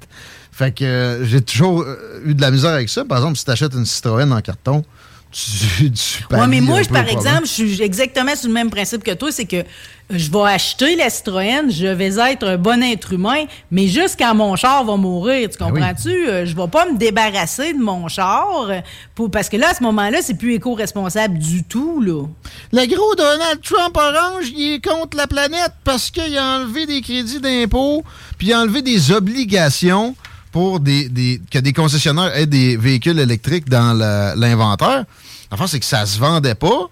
Fait 0.52 0.72
que 0.72 0.84
euh, 0.84 1.24
j'ai 1.26 1.42
toujours 1.42 1.82
euh, 1.82 2.22
eu 2.24 2.34
de 2.34 2.40
la 2.40 2.50
misère 2.50 2.70
avec 2.70 2.88
ça. 2.88 3.04
Par 3.04 3.18
exemple, 3.18 3.36
si 3.36 3.44
tu 3.44 3.50
achètes 3.50 3.74
une 3.74 3.84
Citroën 3.84 4.32
en 4.32 4.40
carton, 4.40 4.82
tu, 5.30 5.90
tu 5.92 6.24
Ouais, 6.34 6.46
mais 6.46 6.62
moi, 6.62 6.80
je, 6.82 6.88
par 6.88 7.06
exemple, 7.06 7.42
je 7.42 7.50
suis 7.50 7.82
exactement 7.82 8.34
sur 8.34 8.48
le 8.48 8.54
même 8.54 8.70
principe 8.70 9.02
que 9.04 9.12
toi, 9.12 9.30
c'est 9.30 9.44
que 9.44 9.62
je 10.08 10.30
vais 10.30 10.42
acheter 10.42 10.94
la 10.94 11.10
Citroën, 11.10 11.68
je 11.70 11.86
vais 11.86 12.14
être 12.30 12.46
un 12.46 12.56
bon 12.56 12.80
être 12.82 13.12
humain, 13.12 13.44
mais 13.72 13.88
juste 13.88 14.16
quand 14.18 14.34
mon 14.36 14.54
char 14.54 14.84
va 14.84 14.96
mourir, 14.96 15.48
tu 15.50 15.58
Ben 15.58 15.66
oui. 15.72 15.80
comprends-tu? 15.80 16.28
Euh, 16.28 16.46
Je 16.46 16.54
vais 16.54 16.68
pas 16.68 16.86
me 16.90 16.96
débarrasser 16.96 17.72
de 17.72 17.78
mon 17.78 18.06
char, 18.06 18.70
pour, 19.16 19.30
parce 19.30 19.48
que 19.48 19.56
là, 19.56 19.70
à 19.70 19.74
ce 19.74 19.82
moment-là, 19.82 20.18
c'est 20.22 20.34
plus 20.38 20.54
éco-responsable 20.54 21.38
du 21.38 21.64
tout, 21.64 22.00
là. 22.00 22.24
Le 22.72 22.86
gros 22.86 23.14
Donald 23.16 23.60
Trump 23.62 23.96
orange, 23.96 24.46
il 24.56 24.74
est 24.74 24.84
contre 24.86 25.16
la 25.16 25.26
planète 25.26 25.72
parce 25.82 26.10
qu'il 26.10 26.36
a 26.38 26.58
enlevé 26.60 26.86
des 26.86 27.00
crédits 27.00 27.40
d'impôt, 27.40 28.04
puis 28.38 28.48
il 28.48 28.52
a 28.52 28.60
enlevé 28.60 28.82
des 28.82 29.10
obligations 29.12 30.14
pour 30.52 30.80
des, 30.80 31.08
des- 31.08 31.40
que 31.50 31.58
des 31.58 31.72
concessionnaires 31.72 32.34
aient 32.36 32.46
des 32.46 32.76
véhicules 32.76 33.18
électriques 33.18 33.68
dans 33.68 33.92
la- 33.92 34.34
l'inventaire. 34.36 35.04
Enfin, 35.50 35.66
c'est 35.66 35.78
que 35.80 35.84
ça 35.84 36.06
se 36.06 36.18
vendait 36.18 36.54
pas. 36.54 36.88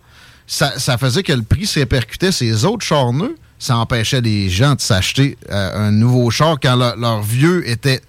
Ça, 0.47 0.99
faisait 0.99 1.23
que 1.23 1.33
le 1.33 1.43
prix 1.43 1.67
se 1.67 1.81
répercutait 1.81 2.33
sur 2.33 2.71
autres 2.71 2.85
chars 2.85 3.13
neufs. 3.13 3.33
Ça 3.59 3.77
empêchait 3.79 4.21
les 4.21 4.51
gens 4.51 4.75
de 4.75 4.81
s'acheter 4.81 5.39
euh, 5.51 5.89
un 5.89 5.91
nouveau 5.91 6.31
char 6.31 6.59
quand 6.61 6.77
leur, 6.77 7.23
vieux 7.23 7.67
était 7.69 8.01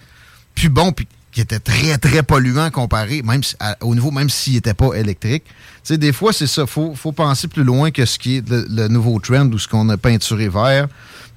plus 0.53 0.69
bon 0.69 0.91
qui 1.35 1.41
était 1.41 1.59
très, 1.59 1.97
très 1.97 2.23
polluant 2.23 2.71
comparé, 2.71 3.21
même 3.21 3.43
si- 3.43 3.55
à- 3.59 3.75
au 3.81 3.93
niveau, 3.93 4.09
même 4.09 4.29
s'il 4.29 4.53
n'était 4.53 4.73
pas 4.73 4.93
électrique. 4.95 5.43
Tu 5.45 5.51
sais, 5.93 5.97
des 5.97 6.13
fois, 6.13 6.31
c'est 6.33 6.47
ça. 6.47 6.65
faut, 6.65 6.95
faut 6.95 7.11
penser 7.11 7.47
plus 7.49 7.63
loin 7.63 7.91
que 7.91 8.05
ce 8.05 8.17
qui 8.17 8.37
est 8.37 8.49
le, 8.49 8.65
le 8.69 8.87
nouveau 8.87 9.19
trend 9.19 9.45
ou 9.51 9.59
ce 9.59 9.67
qu'on 9.67 9.87
a 9.89 9.97
peinturé 9.97 10.47
vert. 10.49 10.87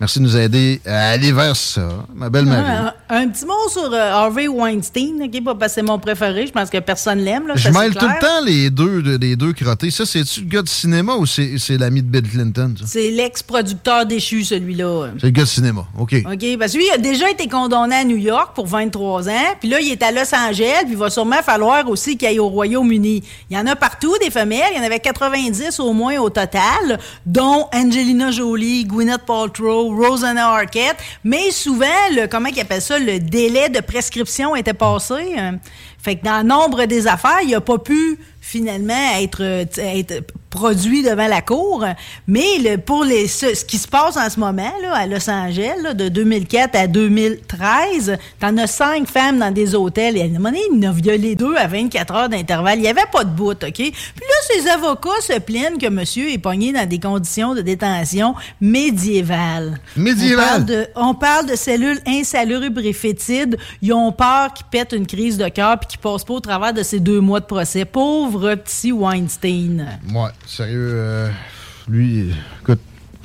Merci 0.01 0.21
de 0.21 0.25
nous 0.25 0.37
aider 0.37 0.81
à 0.87 1.11
aller 1.11 1.33
vers 1.33 1.57
ça, 1.57 1.89
ma 2.15 2.31
belle 2.31 2.45
Marie. 2.47 2.71
Un, 3.09 3.17
un 3.25 3.29
petit 3.29 3.45
mot 3.45 3.69
sur 3.69 3.93
euh, 3.93 4.13
Harvey 4.13 4.47
Weinstein, 4.47 5.21
OK? 5.25 5.43
Pas 5.45 5.57
parce 5.57 5.73
que 5.73 5.81
c'est 5.81 5.83
mon 5.87 5.99
préféré, 5.99 6.47
je 6.47 6.53
pense 6.53 6.71
que 6.71 6.79
personne 6.79 7.19
l'aime. 7.19 7.51
Je 7.57 7.69
mêle 7.71 7.97
tout 7.97 8.07
le 8.07 8.21
temps 8.21 8.45
les 8.47 8.71
deux, 8.71 9.03
de- 9.03 9.17
les 9.17 9.35
deux 9.35 9.53
crottés. 9.53 9.91
Ça, 9.91 10.07
c'est-tu 10.07 10.43
le 10.43 10.47
gars 10.47 10.63
de 10.63 10.69
cinéma 10.69 11.17
ou 11.17 11.27
c'est 11.27 11.59
l'ami 11.77 12.01
de 12.03 12.07
Bill 12.07 12.31
Clinton? 12.31 12.75
C'est 12.87 13.11
l'ex-producteur 13.11 14.07
déchu, 14.07 14.45
celui-là. 14.45 15.09
C'est 15.19 15.25
le 15.27 15.31
gars 15.31 15.43
de 15.43 15.49
cinéma. 15.49 15.85
OK. 15.99 16.15
OK, 16.25 16.47
parce 16.61 16.73
que 16.75 16.77
lui, 16.79 16.85
il 16.87 16.95
a 16.95 16.99
déjà 16.99 17.29
été 17.29 17.49
condamné 17.49 17.97
à 17.97 18.05
New 18.05 18.17
York 18.19 18.53
pour 18.55 18.69
23 18.69 19.29
ans, 19.29 19.33
puis 19.59 19.69
là, 19.69 19.81
il 19.81 19.88
est 19.92 20.03
à 20.03 20.11
Los 20.11 20.35
Angeles, 20.35 20.83
puis 20.83 20.92
il 20.92 20.96
va 20.96 21.11
sûrement 21.11 21.42
falloir 21.42 21.88
aussi 21.88 22.16
qu'il 22.16 22.29
aille 22.29 22.38
au 22.38 22.48
Royaume-Uni. 22.48 23.22
Il 23.51 23.57
y 23.57 23.61
en 23.61 23.66
a 23.66 23.77
partout, 23.77 24.14
des 24.20 24.31
femelles, 24.31 24.70
il 24.72 24.79
y 24.79 24.81
en 24.81 24.85
avait 24.85 25.01
90 25.01 25.81
au 25.81 25.92
moins 25.92 26.18
au 26.18 26.31
total, 26.31 26.98
dont 27.27 27.66
Angelina 27.74 28.31
Jolie, 28.31 28.85
Gwyneth 28.85 29.22
Paltrow, 29.27 29.94
Rosanna 29.94 30.48
Arquette, 30.48 30.96
mais 31.24 31.51
souvent, 31.51 31.87
le, 32.12 32.27
comment 32.27 32.48
ils 32.48 32.61
appellent 32.61 32.83
ça, 32.83 32.98
le 32.98 33.18
délai 33.18 33.68
de 33.68 33.81
prescription 33.81 34.55
était 34.57 34.74
passé. 34.74 35.35
hein. 35.37 35.57
Fait 36.01 36.16
que 36.16 36.24
dans 36.24 36.46
nombre 36.46 36.85
des 36.85 37.07
affaires, 37.07 37.40
il 37.42 37.51
n'a 37.51 37.61
pas 37.61 37.79
pu 37.79 38.18
finalement 38.51 38.95
être, 39.21 39.43
euh, 39.43 39.65
être 39.77 40.23
produit 40.49 41.03
devant 41.03 41.27
la 41.29 41.43
cour. 41.43 41.85
Mais 42.27 42.47
le- 42.63 42.77
pour 42.79 43.05
les, 43.05 43.29
ce, 43.29 43.55
ce 43.55 43.65
qui 43.67 43.77
se 43.77 43.87
passe 43.87 44.17
en 44.17 44.31
ce 44.31 44.41
moment 44.41 44.73
là, 44.83 44.95
à 44.95 45.07
Los 45.07 45.29
Angeles, 45.29 45.75
là, 45.83 45.93
de 45.93 46.09
2004 46.09 46.75
à 46.75 46.87
2013, 46.87 48.17
t'en 48.41 48.57
as 48.57 48.67
cinq 48.67 49.07
femmes 49.09 49.39
dans 49.39 49.51
des 49.51 49.75
hôtels. 49.75 50.17
Et 50.17 50.23
à 50.23 50.25
un 50.25 50.29
moment 50.29 50.49
donné, 50.51 50.63
il 50.73 50.87
en 50.87 50.91
a 50.91 50.93
violé 50.93 51.35
deux 51.35 51.55
à 51.57 51.67
24 51.67 52.15
heures 52.15 52.29
d'intervalle. 52.31 52.79
Il 52.79 52.83
n'y 52.83 52.89
avait 52.89 53.03
pas 53.13 53.25
de 53.25 53.31
bout, 53.31 53.53
OK? 53.63 53.73
Puis 53.75 53.93
là, 53.93 54.55
ses 54.55 54.69
avocats 54.69 55.21
se 55.21 55.39
plaignent 55.39 55.77
que 55.79 55.89
monsieur 55.91 56.31
est 56.33 56.39
pogné 56.39 56.73
dans 56.73 56.89
des 56.89 56.99
conditions 56.99 57.55
de 57.55 57.61
détention 57.61 58.35
médiévales. 58.61 59.79
Médiévales? 59.97 60.39
On 60.45 60.49
parle 60.49 60.65
de, 60.65 60.87
on 60.97 61.15
parle 61.15 61.47
de 61.47 61.57
cellules 61.57 62.01
insalubres 62.07 62.81
et 62.85 62.93
fétides. 62.95 63.59
Ils 63.83 63.93
ont 63.93 64.13
peur 64.13 64.55
qu'il 64.55 64.67
pète 64.71 64.93
une 64.93 65.07
crise 65.07 65.37
de 65.37 65.49
cœur 65.49 65.79
puis 65.79 65.89
qu'il 65.89 65.99
passe 65.99 66.25
pas 66.25 66.35
au 66.35 66.41
travers 66.41 66.73
de 66.73 66.83
ces 66.83 67.01
deux 67.01 67.21
mois 67.21 67.41
de 67.41 67.45
procès. 67.45 67.85
Pauvre 67.85 68.38
petit 68.38 68.92
Weinstein. 68.92 70.01
Ouais, 70.12 70.31
sérieux, 70.46 70.90
euh, 70.94 71.31
lui, 71.88 72.33
écoute. 72.61 72.81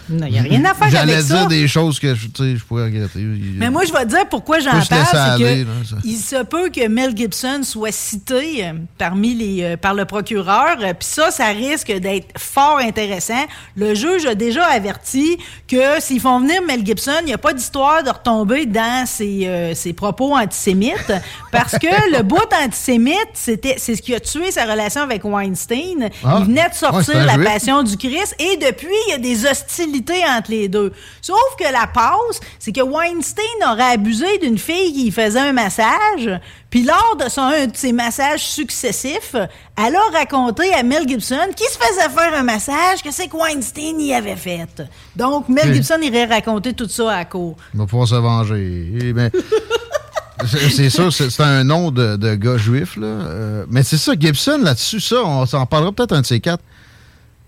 Il 0.09 0.15
n'y 0.15 0.39
a 0.39 0.41
rien 0.41 0.65
à 0.65 0.73
faire 0.73 0.89
J'allais 0.89 1.13
avec 1.13 1.25
dire 1.25 1.37
ça. 1.41 1.45
des 1.45 1.67
choses 1.67 1.99
que 1.99 2.13
je, 2.15 2.27
je 2.37 2.63
pourrais 2.63 2.85
regretter. 2.85 3.19
Mais 3.19 3.69
moi, 3.69 3.83
je 3.85 3.93
vais 3.93 4.03
te 4.05 4.09
dire 4.09 4.27
pourquoi 4.29 4.59
j'en 4.59 4.71
parle. 4.71 5.37
C'est 5.37 5.65
il 6.03 6.17
se 6.17 6.43
peut 6.43 6.69
que 6.69 6.87
Mel 6.87 7.15
Gibson 7.15 7.61
soit 7.63 7.91
cité 7.91 8.65
euh, 8.65 8.73
parmi 8.97 9.33
les, 9.33 9.63
euh, 9.63 9.77
par 9.77 9.93
le 9.93 10.05
procureur. 10.05 10.77
euh, 10.81 10.93
Puis 10.93 11.07
ça, 11.07 11.31
ça 11.31 11.47
risque 11.47 11.91
d'être 11.91 12.27
fort 12.37 12.77
intéressant. 12.79 13.45
Le 13.75 13.93
juge 13.95 14.25
a 14.25 14.35
déjà 14.35 14.65
averti 14.65 15.37
que 15.67 15.99
s'ils 15.99 16.19
font 16.19 16.39
venir 16.39 16.61
Mel 16.67 16.85
Gibson, 16.85 17.11
il 17.21 17.27
n'y 17.27 17.33
a 17.33 17.37
pas 17.37 17.53
d'histoire 17.53 18.03
de 18.03 18.09
retomber 18.09 18.65
dans 18.65 19.05
ses, 19.05 19.43
euh, 19.47 19.73
ses 19.75 19.93
propos 19.93 20.35
antisémites. 20.35 21.13
Parce 21.51 21.77
que 21.77 22.15
le 22.17 22.23
bout 22.23 22.37
antisémite, 22.65 23.15
c'était, 23.33 23.75
c'est 23.77 23.95
ce 23.95 24.01
qui 24.01 24.13
a 24.15 24.19
tué 24.19 24.51
sa 24.51 24.65
relation 24.65 25.01
avec 25.01 25.23
Weinstein. 25.23 26.09
Ah. 26.25 26.37
Il 26.39 26.45
venait 26.45 26.69
de 26.69 26.75
sortir 26.75 27.25
La. 27.25 27.37
Passion 27.37 27.83
du 27.83 27.97
Christ. 27.97 28.35
Et 28.39 28.57
depuis, 28.57 28.87
il 29.07 29.11
y 29.11 29.13
a 29.13 29.17
des 29.17 29.45
hostilités 29.45 29.92
entre 30.37 30.51
les 30.51 30.67
deux. 30.67 30.91
Sauf 31.21 31.37
que 31.59 31.71
la 31.71 31.87
passe, 31.87 32.39
c'est 32.59 32.71
que 32.71 32.81
Weinstein 32.81 33.43
aurait 33.69 33.93
abusé 33.93 34.37
d'une 34.39 34.57
fille 34.57 34.93
qui 34.93 35.11
faisait 35.11 35.39
un 35.39 35.53
massage, 35.53 36.29
puis 36.69 36.83
lors 36.83 37.15
de 37.23 37.29
son 37.29 37.41
un 37.41 37.67
de 37.67 37.75
ses 37.75 37.93
massages 37.93 38.45
successifs, 38.45 39.35
elle 39.77 39.95
a 39.95 40.17
raconté 40.17 40.73
à 40.73 40.83
Mel 40.83 41.07
Gibson 41.07 41.37
qui 41.55 41.65
se 41.65 41.77
faisait 41.77 42.09
faire 42.09 42.33
un 42.33 42.43
massage 42.43 43.03
que 43.03 43.11
c'est 43.11 43.27
que 43.27 43.37
Weinstein 43.37 43.99
y 43.99 44.13
avait 44.13 44.35
fait. 44.35 44.83
Donc 45.15 45.49
Mel 45.49 45.67
Oui. 45.67 45.75
Gibson 45.75 45.99
irait 46.01 46.25
raconter 46.25 46.73
tout 46.73 46.87
ça 46.89 47.11
à 47.11 47.17
la 47.17 47.25
cour. 47.25 47.55
Il 47.73 47.79
va 47.79 47.85
pouvoir 47.85 48.07
se 48.07 48.15
venger. 48.15 48.91
Eh 49.01 49.13
ben, 49.13 49.29
c'est 50.45 50.89
sûr, 50.89 51.11
c'est 51.13 51.29
c'est 51.29 51.43
un 51.43 51.63
nom 51.63 51.91
de, 51.91 52.15
de 52.15 52.35
gars 52.35 52.57
juif, 52.57 52.97
là. 52.97 53.05
Euh, 53.07 53.65
mais 53.69 53.83
c'est 53.83 53.97
ça, 53.97 54.13
Gibson, 54.19 54.59
là-dessus, 54.61 54.99
ça, 54.99 55.23
on 55.23 55.45
s'en 55.45 55.65
parlera 55.65 55.91
peut-être 55.91 56.13
un 56.13 56.21
de 56.21 56.25
ces 56.25 56.39
quatre. 56.39 56.63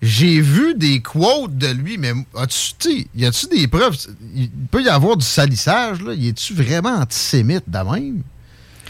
J'ai 0.02 0.40
vu 0.42 0.76
des 0.76 1.02
quotes 1.02 1.58
de 1.58 1.68
lui, 1.68 1.98
mais 1.98 2.12
as-tu, 2.38 3.08
y 3.16 3.26
a-tu 3.26 3.48
des 3.48 3.68
preuves? 3.68 3.96
Il 4.36 4.50
peut 4.70 4.84
y 4.84 4.90
avoir 4.90 5.18
du 5.18 5.26
salissage, 5.26 6.02
là. 6.02 6.14
Y 6.14 6.28
est-tu 6.30 6.54
vraiment 6.54 6.96
antisémite 6.98 7.64
de 7.68 7.78
même? 7.80 8.22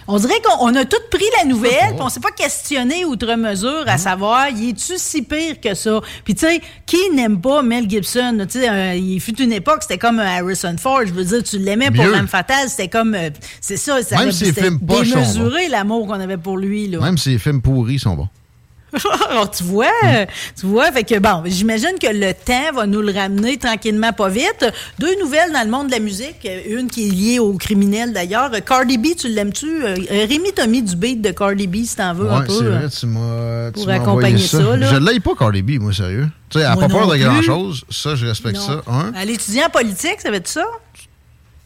On 0.08 0.20
dirait 0.20 0.40
qu'on 0.44 0.68
on 0.70 0.76
a 0.76 0.86
tout 0.86 0.98
pris 1.10 1.26
la 1.40 1.46
nouvelle, 1.50 1.72
puis 1.94 2.00
on 2.02 2.10
s'est 2.10 2.20
pas 2.20 2.30
questionné 2.30 3.06
outre 3.06 3.34
mesure 3.38 3.86
à 3.88 3.98
savoir, 3.98 4.50
y 4.50 4.70
est-tu 4.70 4.94
si 4.98 5.24
pire 5.24 5.60
que 5.60 5.74
ça? 5.74 6.00
Puis 6.24 6.36
tu 6.36 6.46
sais, 6.46 6.62
qui 6.86 7.10
n'aime 7.16 7.42
pas 7.42 7.64
Mel 7.64 7.90
Gibson? 7.90 8.38
Tu 8.48 8.60
sais, 8.60 8.70
euh, 8.70 8.94
il 8.94 9.20
fut 9.20 9.42
une 9.42 9.52
époque, 9.52 9.80
c'était 9.82 9.98
comme 9.98 10.20
euh, 10.20 10.24
Harrison 10.28 10.76
Ford. 10.78 11.02
Je 11.08 11.12
veux 11.14 11.24
dire, 11.26 11.42
tu 11.42 11.58
l'aimais 11.58 11.90
pour 11.90 12.06
l'âme 12.06 12.28
fatale, 12.28 12.70
c'était 12.70 12.88
comme, 12.88 13.16
euh, 13.16 13.32
c'est 13.62 13.78
ça, 13.78 14.04
ça 14.04 14.20
Même 14.20 14.30
avait- 14.30 14.54
films 14.54 14.80
démesuré 14.80 15.70
l'amour 15.70 16.06
qu'on 16.06 16.20
avait 16.20 16.38
pour 16.38 16.58
lui 16.58 16.88
là. 16.88 17.00
Même 17.00 17.18
si 17.18 17.30
les 17.30 17.40
films 17.40 17.62
pourris 17.64 17.98
sont 17.98 18.16
bons. 18.16 18.30
Alors, 19.30 19.52
tu 19.52 19.64
vois, 19.64 19.88
tu 20.60 20.66
vois, 20.66 20.92
fait 20.92 21.04
que 21.04 21.20
bon, 21.20 21.44
j'imagine 21.46 21.94
que 22.02 22.08
le 22.08 22.34
temps 22.34 22.74
va 22.74 22.86
nous 22.88 23.02
le 23.02 23.12
ramener 23.12 23.58
tranquillement, 23.58 24.14
pas 24.14 24.30
vite. 24.30 24.66
Deux 25.00 25.20
nouvelles 25.20 25.52
dans 25.52 25.64
le 25.64 25.70
monde 25.70 25.88
de 25.88 25.92
la 25.92 26.00
musique, 26.00 26.48
une 26.68 26.88
qui 26.88 27.08
est 27.08 27.12
liée 27.12 27.40
aux 27.40 27.54
criminels 27.54 28.14
d'ailleurs. 28.14 28.52
Cardi 28.66 28.98
B, 28.98 29.08
tu 29.18 29.28
l'aimes-tu? 29.30 29.84
Euh, 29.86 29.96
Rémi 30.10 30.54
t'a 30.54 30.68
mis 30.68 30.82
du 30.82 30.96
beat 30.96 31.22
de 31.22 31.32
Cardi 31.32 31.68
B 31.68 31.84
si 31.84 31.96
t'en 31.96 32.14
veux 32.14 32.30
un 32.32 32.42
peu. 32.42 32.54
c'est 32.54 32.64
euh. 32.64 32.78
vrai, 32.80 32.90
tu 32.90 33.06
m'as. 33.08 33.72
pour 33.72 33.90
accompagner 33.90 34.38
ça. 34.38 34.60
ça, 34.60 34.78
là. 34.78 34.88
Je 34.92 34.96
l'aille 34.98 35.20
pas, 35.20 35.36
Cardi 35.38 35.62
B, 35.62 35.80
moi, 35.82 35.94
sérieux. 35.94 36.28
Tu 36.50 36.60
sais, 36.60 36.66
elle 36.66 36.70
n'a 36.72 36.78
pas 36.78 36.88
peur 36.88 37.08
de 37.08 37.18
grand-chose. 37.18 37.84
Ça, 37.90 38.16
je 38.16 38.26
respecte 38.28 38.58
Non. 38.58 38.62
ça. 38.68 38.82
Un. 38.88 39.14
À 39.14 39.26
l'étudiant 39.26 39.70
politique, 39.72 40.18
ça 40.22 40.30
va 40.32 40.38
être 40.38 40.48
ça? 40.48 40.64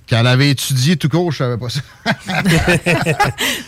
Qu'elle 0.10 0.26
avait 0.26 0.50
étudié 0.50 0.98
tout 0.98 1.08
court, 1.08 1.32
je 1.32 1.38
savais 1.38 1.58
pas 1.58 1.67
ça. 1.69 1.82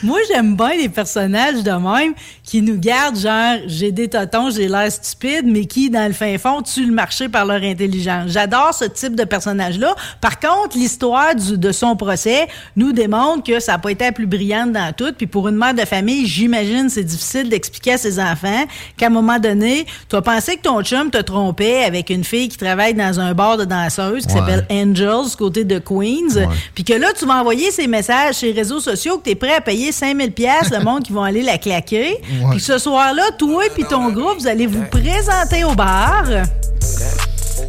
Moi, 0.03 0.17
j'aime 0.27 0.55
bien 0.55 0.73
les 0.75 0.89
personnages 0.89 1.61
de 1.63 1.71
même 1.71 2.13
qui 2.43 2.61
nous 2.63 2.77
gardent, 2.79 3.17
genre, 3.17 3.57
j'ai 3.67 3.91
des 3.91 4.07
totons, 4.07 4.49
j'ai 4.49 4.67
l'air 4.67 4.91
stupide, 4.91 5.45
mais 5.45 5.65
qui, 5.65 5.89
dans 5.91 6.07
le 6.07 6.13
fin 6.13 6.35
fond, 6.39 6.61
tuent 6.63 6.87
le 6.87 6.93
marché 6.93 7.29
par 7.29 7.45
leur 7.45 7.61
intelligence. 7.61 8.31
J'adore 8.31 8.73
ce 8.73 8.85
type 8.85 9.15
de 9.15 9.23
personnage-là. 9.23 9.93
Par 10.19 10.39
contre, 10.39 10.75
l'histoire 10.77 11.35
de 11.35 11.71
son 11.71 11.95
procès 11.95 12.47
nous 12.75 12.91
démontre 12.91 13.43
que 13.43 13.59
ça 13.59 13.73
n'a 13.73 13.77
pas 13.77 13.91
été 13.91 14.05
la 14.05 14.11
plus 14.11 14.25
brillante 14.27 14.71
dans 14.71 14.91
tout. 14.93 15.13
Puis 15.15 15.27
pour 15.27 15.47
une 15.47 15.55
mère 15.57 15.75
de 15.75 15.81
famille, 15.85 16.25
j'imagine 16.25 16.89
c'est 16.89 17.03
difficile 17.03 17.49
d'expliquer 17.49 17.93
à 17.93 17.97
ses 17.99 18.19
enfants 18.19 18.65
qu'à 18.97 19.07
un 19.07 19.09
moment 19.09 19.37
donné, 19.39 19.85
tu 20.09 20.15
as 20.15 20.21
pensé 20.23 20.57
que 20.57 20.63
ton 20.63 20.81
chum 20.83 21.11
te 21.11 21.19
trompait 21.21 21.83
avec 21.83 22.09
une 22.09 22.23
fille 22.23 22.49
qui 22.49 22.57
travaille 22.57 22.95
dans 22.95 23.19
un 23.19 23.33
bar 23.35 23.57
de 23.57 23.65
danseuses 23.65 24.25
qui 24.25 24.33
Ouais. 24.33 24.39
s'appelle 24.39 24.65
Angels, 24.71 25.29
du 25.29 25.35
côté 25.35 25.63
de 25.65 25.77
Queens. 25.77 26.30
Puis 26.73 26.83
que 26.83 26.93
là, 26.93 27.07
tu 27.17 27.25
vas 27.25 27.35
envoyer 27.41 27.71
ces 27.71 27.87
messages 27.87 28.35
sur 28.35 28.47
les 28.47 28.53
réseaux 28.53 28.79
sociaux 28.79 29.17
que 29.17 29.23
tu 29.25 29.29
es 29.31 29.35
prêt 29.35 29.55
à 29.55 29.61
payer 29.61 29.91
5000 29.91 30.31
pièces 30.31 30.69
le 30.71 30.83
monde 30.83 31.03
qui 31.03 31.11
vont 31.13 31.23
aller 31.23 31.41
la 31.41 31.57
claquer. 31.57 32.19
Puis 32.51 32.59
ce 32.59 32.77
soir-là, 32.77 33.23
toi 33.37 33.63
et 33.77 33.83
ton 33.83 34.09
groupe, 34.11 34.39
vous 34.39 34.47
allez 34.47 34.67
vous 34.67 34.83
présenter 34.89 35.63
au 35.63 35.73
bar. 35.73 36.23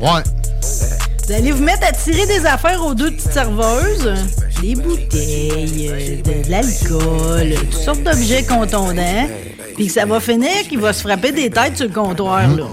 Ouais. 0.01 0.23
Vous 1.27 1.33
allez 1.33 1.53
vous 1.53 1.63
mettre 1.63 1.87
à 1.87 1.93
tirer 1.93 2.27
des 2.27 2.45
affaires 2.47 2.85
aux 2.85 2.95
deux 2.95 3.11
petites 3.13 3.33
serveuses. 3.33 4.13
Des 4.61 4.75
bouteilles, 4.75 6.21
de, 6.25 6.31
de 6.45 6.51
l'alcool, 6.51 7.55
toutes 7.71 7.81
sortes 7.81 8.03
d'objets 8.03 8.45
contondants. 8.45 9.29
Puis 9.75 9.87
que 9.87 9.93
ça 9.93 10.05
va 10.05 10.21
finir 10.21 10.69
qu'il 10.69 10.79
va 10.79 10.93
se 10.93 11.01
frapper 11.03 11.33
des 11.33 11.51
têtes 11.51 11.77
sur 11.77 11.87
le 11.87 11.93
comptoir, 11.95 12.47
là. 12.49 12.65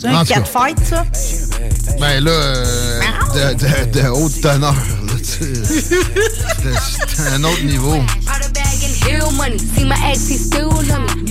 C'est 0.00 0.06
un 0.06 0.24
cat 0.24 0.44
fight, 0.44 0.78
ça? 0.88 1.04
Ben 2.00 2.20
là, 2.24 2.30
euh, 2.30 3.00
de, 3.34 3.54
de, 3.54 4.00
de 4.02 4.08
haute 4.08 4.40
teneur, 4.40 4.74
là, 4.74 5.12
tu. 5.18 5.54
C'est- 5.64 7.22
un 7.34 7.44
autre 7.44 7.62
niveau. 7.64 7.96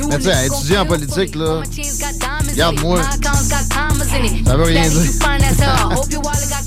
Mais 0.10 0.18
tu 0.18 0.24
sais, 0.24 0.46
étudier 0.48 0.78
en 0.78 0.86
politique, 0.86 1.36
là, 1.36 1.62
regarde-moi, 2.52 3.02
ça 4.46 4.56
veut 4.58 4.64
rien 4.64 4.82
dire. 4.90 5.12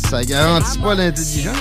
Ça 0.11 0.25
garantit 0.25 0.79
pas 0.79 0.95
l'intelligence. 0.95 1.57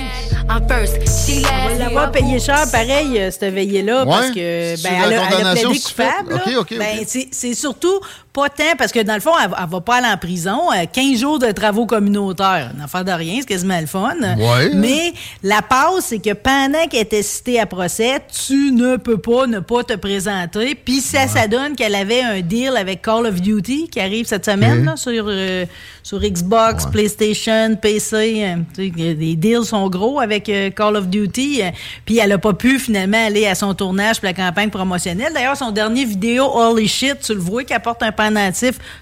On 0.48 0.60
va 0.60 1.74
l'avoir 1.78 2.12
payé 2.12 2.38
cher, 2.38 2.64
pareil, 2.70 3.18
euh, 3.18 3.30
cette 3.30 3.52
veillée-là, 3.52 4.04
Ouais. 4.04 4.10
parce 4.10 4.30
que 4.30 4.82
ben, 4.82 4.92
elle, 5.04 5.12
a, 5.14 5.40
elle 5.40 5.46
a 5.46 5.52
plaidé 5.52 5.80
coupable. 5.80 6.30
là. 6.34 6.36
OK, 6.36 6.52
OK, 6.52 6.72
OK. 6.72 6.78
Ben, 6.78 6.98
c'est- 7.06 7.28
c'est 7.32 7.54
surtout 7.54 8.00
pas 8.36 8.50
tant, 8.50 8.76
parce 8.76 8.92
que 8.92 9.00
dans 9.00 9.14
le 9.14 9.20
fond, 9.20 9.30
elle, 9.42 9.50
elle 9.58 9.68
va 9.70 9.80
pas 9.80 9.96
aller 9.96 10.08
en 10.12 10.18
prison. 10.18 10.70
Euh, 10.72 10.84
15 10.92 11.18
jours 11.18 11.38
de 11.38 11.50
travaux 11.52 11.86
communautaires, 11.86 12.70
affaire 12.84 13.04
de 13.04 13.12
rien, 13.12 13.36
c'est 13.40 13.48
quasiment 13.48 13.80
le 13.80 13.86
fun. 13.86 14.14
Ouais. 14.36 14.70
Mais 14.74 15.14
la 15.42 15.62
passe, 15.62 16.06
c'est 16.08 16.18
que 16.18 16.34
pendant 16.34 16.86
qu'elle 16.90 17.00
était 17.02 17.22
citée 17.22 17.58
à 17.58 17.64
procès, 17.64 18.20
tu 18.46 18.72
ne 18.72 18.96
peux 18.96 19.16
pas 19.16 19.46
ne 19.46 19.60
pas 19.60 19.82
te 19.84 19.94
présenter. 19.94 20.74
Puis 20.74 21.00
ça, 21.00 21.26
ça 21.28 21.48
donne 21.48 21.74
qu'elle 21.76 21.94
avait 21.94 22.20
un 22.20 22.40
deal 22.42 22.76
avec 22.76 23.00
Call 23.00 23.24
of 23.26 23.40
Duty 23.40 23.88
qui 23.88 24.00
arrive 24.00 24.26
cette 24.26 24.44
semaine 24.44 24.84
là, 24.84 24.96
sur, 24.96 25.24
euh, 25.28 25.64
sur 26.02 26.20
Xbox, 26.20 26.84
PlayStation, 26.86 27.74
PC. 27.80 28.42
euh, 28.44 28.56
tu 28.74 28.92
sais, 28.94 29.14
les 29.14 29.34
deals 29.36 29.64
sont 29.64 29.88
gros 29.88 30.20
avec 30.20 30.48
euh, 30.50 30.68
Call 30.70 30.96
of 30.96 31.08
Duty. 31.08 31.62
euh, 31.62 31.70
Puis 32.04 32.18
elle 32.18 32.32
a 32.32 32.38
pas 32.38 32.52
pu 32.52 32.78
finalement 32.78 33.24
aller 33.26 33.46
à 33.46 33.54
son 33.54 33.72
tournage 33.74 34.16
pour 34.20 34.26
la 34.26 34.34
campagne 34.34 34.68
promotionnelle. 34.70 35.32
D'ailleurs, 35.32 35.56
son 35.56 35.70
dernier 35.70 36.04
vidéo, 36.04 36.44
Holy 36.52 36.86
Shit, 36.86 37.20
tu 37.20 37.32
le 37.32 37.40
vois 37.40 37.64
qui 37.64 37.72
apporte 37.72 38.02
un 38.02 38.12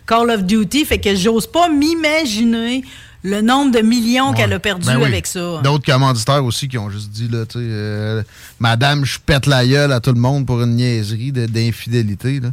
Call 0.07 0.31
of 0.31 0.45
Duty. 0.45 0.85
Fait 0.85 0.99
que 0.99 1.15
j'ose 1.15 1.47
pas 1.47 1.69
m'imaginer 1.69 2.85
le 3.23 3.41
nombre 3.41 3.73
de 3.73 3.81
millions 3.81 4.33
qu'elle 4.35 4.53
a 4.53 4.59
perdu 4.59 4.87
Ben 4.87 4.99
oui. 4.99 5.05
avec 5.07 5.27
ça. 5.27 5.61
D'autres 5.63 5.87
commanditaires 5.87 6.45
aussi 6.45 6.69
qui 6.69 6.77
ont 6.77 6.91
juste 6.91 7.11
dit, 7.11 7.29
là, 7.29 7.47
tu 7.47 7.59
sais, 7.59 7.65
euh, 7.65 8.23
Madame, 8.61 9.05
je 9.07 9.19
pète 9.19 9.47
la 9.47 9.67
gueule 9.67 9.93
à 9.93 10.01
tout 10.01 10.13
le 10.13 10.21
monde 10.21 10.45
pour 10.47 10.61
une 10.63 10.77
niaiserie 10.77 11.33
d'infidélité, 11.33 12.41
là. 12.41 12.51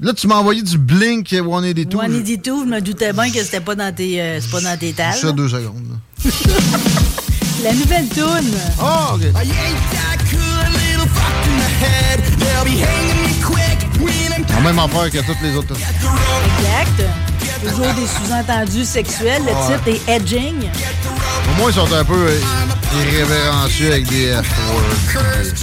Là, 0.00 0.12
tu 0.14 0.26
m'as 0.26 0.34
envoyé 0.36 0.62
du 0.62 0.78
Blink 0.78 1.28
182. 1.28 1.96
One 1.96 2.14
Edit 2.14 2.38
Two, 2.40 2.64
je 2.64 2.68
me 2.68 2.80
doutais 2.80 3.12
bien 3.12 3.30
que 3.30 3.38
c'était 3.44 3.60
pas 3.60 3.76
dans 3.76 3.94
tes, 3.94 4.20
euh, 4.20 4.40
c'est 4.40 4.50
pas 4.50 4.60
dans 4.60 4.76
tes 4.76 4.92
tables. 4.92 5.16
Ça, 5.16 5.30
deux 5.30 5.48
secondes. 5.48 5.86
là. 6.24 6.30
La 7.62 7.72
nouvelle 7.74 8.08
toune. 8.08 8.50
Ah, 8.80 9.14
OK. 9.14 9.22
En 14.56 14.60
même 14.60 14.78
affaire 14.78 15.10
que 15.10 15.18
toutes 15.26 15.40
les 15.42 15.56
autres. 15.56 15.74
Exact. 15.74 17.02
Toujours 17.62 17.94
des 17.94 18.06
sous-entendus 18.06 18.84
sexuels. 18.84 19.42
Le 19.44 19.52
titre 19.86 19.88
est 20.08 20.12
Edging. 20.16 20.68
Au 21.50 21.54
moins, 21.60 21.70
ils 21.70 21.74
sont 21.74 21.92
un 21.92 22.04
peu 22.04 22.14
euh, 22.28 22.40
irrévérencieux 23.00 23.92
avec 23.92 24.06
des 24.08 24.32
F-words. 24.32 25.54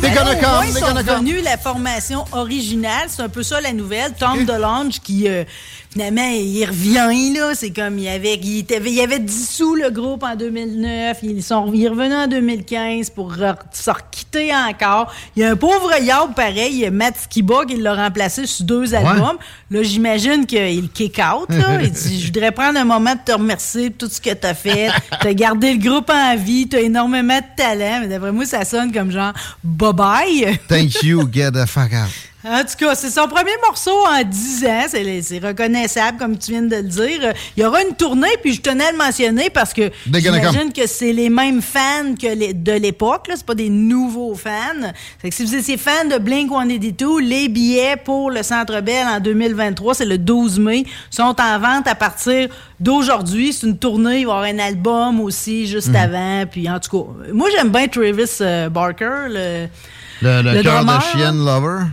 They're 0.00 0.14
gonna 0.14 0.34
Ben, 0.34 0.40
come, 0.40 0.60
they're 0.60 0.78
ils 0.78 0.80
gonna 0.80 1.04
come. 1.04 1.26
la 1.44 1.58
formation 1.58 2.24
originale. 2.32 3.08
C'est 3.08 3.22
un 3.22 3.28
peu 3.28 3.42
ça 3.42 3.60
la 3.60 3.72
nouvelle. 3.74 4.12
Tom 4.18 4.44
DeLonge 4.46 4.98
qui, 5.00 5.28
euh, 5.28 5.44
finalement, 5.90 6.28
il 6.28 6.64
revient, 6.64 7.34
là. 7.36 7.54
C'est 7.54 7.70
comme, 7.70 7.98
il 7.98 8.08
avait, 8.08 8.34
il, 8.34 8.64
il 8.86 9.00
avait 9.00 9.18
dissous 9.18 9.74
le 9.74 9.90
groupe 9.90 10.22
en 10.22 10.36
2009. 10.36 11.18
Ils 11.22 11.42
sont, 11.42 11.70
il 11.72 11.84
est 11.84 11.88
revenu 11.88 12.14
en 12.14 12.26
2015 12.26 13.10
pour 13.10 13.34
se 13.34 13.90
quitter 14.10 14.52
encore. 14.54 15.12
Il 15.36 15.42
y 15.42 15.44
a 15.44 15.50
un 15.50 15.56
pauvre 15.56 15.92
yard 16.00 16.34
pareil, 16.34 16.88
Matt 16.90 17.16
Skiba, 17.22 17.64
qui 17.66 17.76
l'a 17.76 17.94
remplacé 17.94 18.46
sur 18.46 18.64
deux 18.64 18.94
albums. 18.94 19.36
Là, 19.70 19.82
j'imagine 19.82 20.46
qu'il 20.46 20.88
kick 20.90 21.18
out, 21.18 21.48
là. 21.50 21.80
Il 21.82 21.90
dit, 21.90 22.20
je 22.20 22.26
voudrais 22.26 22.52
prendre 22.52 22.78
un 22.78 22.84
moment 22.84 23.14
de 23.14 23.20
te 23.24 23.32
remercier 23.32 23.90
pour 23.90 24.08
tout 24.08 24.14
ce 24.14 24.20
que 24.20 24.34
t'as 24.34 24.54
fait. 24.54 24.90
T'as 25.20 25.32
gardé 25.34 25.74
le 25.74 25.80
groupe 25.80 26.10
en 26.10 26.36
vie. 26.36 26.68
T'as 26.68 26.80
énormément 26.80 27.38
de 27.38 27.56
talent. 27.56 27.98
Mais 28.00 28.08
d'après 28.08 28.32
moi, 28.32 28.44
ça 28.46 28.64
sonne 28.64 28.92
comme 28.92 29.10
genre, 29.10 29.32
bye-bye. 29.64 30.58
Thank 30.68 31.02
you, 31.02 31.28
get 31.30 31.50
the 31.52 31.66
fuck 31.66 31.92
out. 31.92 32.29
En 32.42 32.60
tout 32.62 32.76
cas, 32.78 32.94
c'est 32.94 33.10
son 33.10 33.28
premier 33.28 33.52
morceau 33.66 33.90
en 34.08 34.22
10 34.24 34.64
ans. 34.64 34.86
C'est 34.88 35.38
reconnaissable, 35.44 36.16
comme 36.18 36.38
tu 36.38 36.52
viens 36.52 36.62
de 36.62 36.76
le 36.76 36.82
dire. 36.84 37.32
Il 37.56 37.62
y 37.62 37.66
aura 37.66 37.82
une 37.82 37.94
tournée, 37.94 38.30
puis 38.42 38.54
je 38.54 38.62
tenais 38.62 38.84
à 38.86 38.92
le 38.92 38.96
mentionner 38.98 39.50
parce 39.50 39.74
que 39.74 39.90
j'imagine 40.50 40.72
que 40.72 40.86
c'est 40.86 41.12
les 41.12 41.28
mêmes 41.28 41.60
fans 41.60 42.14
que 42.18 42.28
les- 42.34 42.54
de 42.54 42.72
l'époque. 42.72 43.26
C'est 43.34 43.44
pas 43.44 43.54
des 43.54 43.68
nouveaux 43.68 44.34
fans. 44.34 44.90
Fait 45.20 45.28
que 45.28 45.34
si 45.34 45.44
vous 45.44 45.54
étiez 45.54 45.76
fan 45.76 46.08
de 46.08 46.16
Blink-182, 46.16 47.20
les 47.20 47.48
billets 47.48 47.96
pour 48.02 48.30
le 48.30 48.42
Centre 48.42 48.80
Bell 48.80 49.06
en 49.06 49.20
2023, 49.20 49.94
c'est 49.94 50.06
le 50.06 50.16
12 50.16 50.58
mai, 50.58 50.84
sont 51.10 51.36
en 51.38 51.58
vente 51.58 51.86
à 51.88 51.94
partir 51.94 52.48
d'aujourd'hui. 52.80 53.52
C'est 53.52 53.66
une 53.66 53.76
tournée. 53.76 54.20
Il 54.20 54.26
va 54.26 54.32
y 54.32 54.34
avoir 54.36 54.42
un 54.44 54.58
album 54.60 55.20
aussi 55.20 55.66
juste 55.66 55.88
Mhm. 55.88 55.96
avant. 55.96 56.44
Puis 56.50 56.70
en 56.70 56.80
tout 56.80 57.04
cas, 57.04 57.12
moi, 57.34 57.48
j'aime 57.54 57.68
bien 57.68 57.86
Travis 57.86 58.24
euh, 58.40 58.70
Barker, 58.70 59.28
le... 59.28 59.66
Le, 60.22 60.42
le 60.42 60.52
Le 60.54 60.62
cœur 60.62 60.84
de 60.84 60.90
chienne 61.12 61.38
lover. 61.44 61.84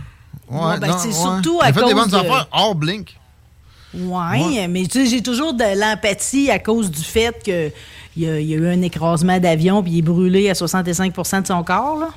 Ouais, 0.50 0.78
ben, 0.80 0.96
c'est 0.98 1.12
surtout 1.12 1.60
à 1.62 1.66
fait 1.72 1.80
des 1.84 1.92
cause 1.92 1.94
bonnes 1.94 2.10
de- 2.10 2.16
affaires 2.16 2.48
hors 2.52 2.74
Blink. 2.74 3.16
Ouais, 3.94 4.68
mais 4.68 4.84
tu 4.86 5.04
sais, 5.04 5.06
j'ai 5.06 5.22
toujours 5.22 5.54
de 5.54 5.78
l'empathie 5.78 6.50
à 6.50 6.58
cause 6.58 6.90
du 6.90 7.02
fait 7.02 7.34
que 7.44 7.70
il 8.16 8.22
y, 8.22 8.26
y 8.26 8.54
a 8.54 8.56
eu 8.56 8.68
un 8.68 8.82
écrasement 8.82 9.38
d'avion 9.38 9.82
puis 9.82 9.92
il 9.92 9.98
est 9.98 10.02
brûlé 10.02 10.50
à 10.50 10.52
65% 10.54 11.42
de 11.42 11.46
son 11.46 11.62
corps. 11.62 12.08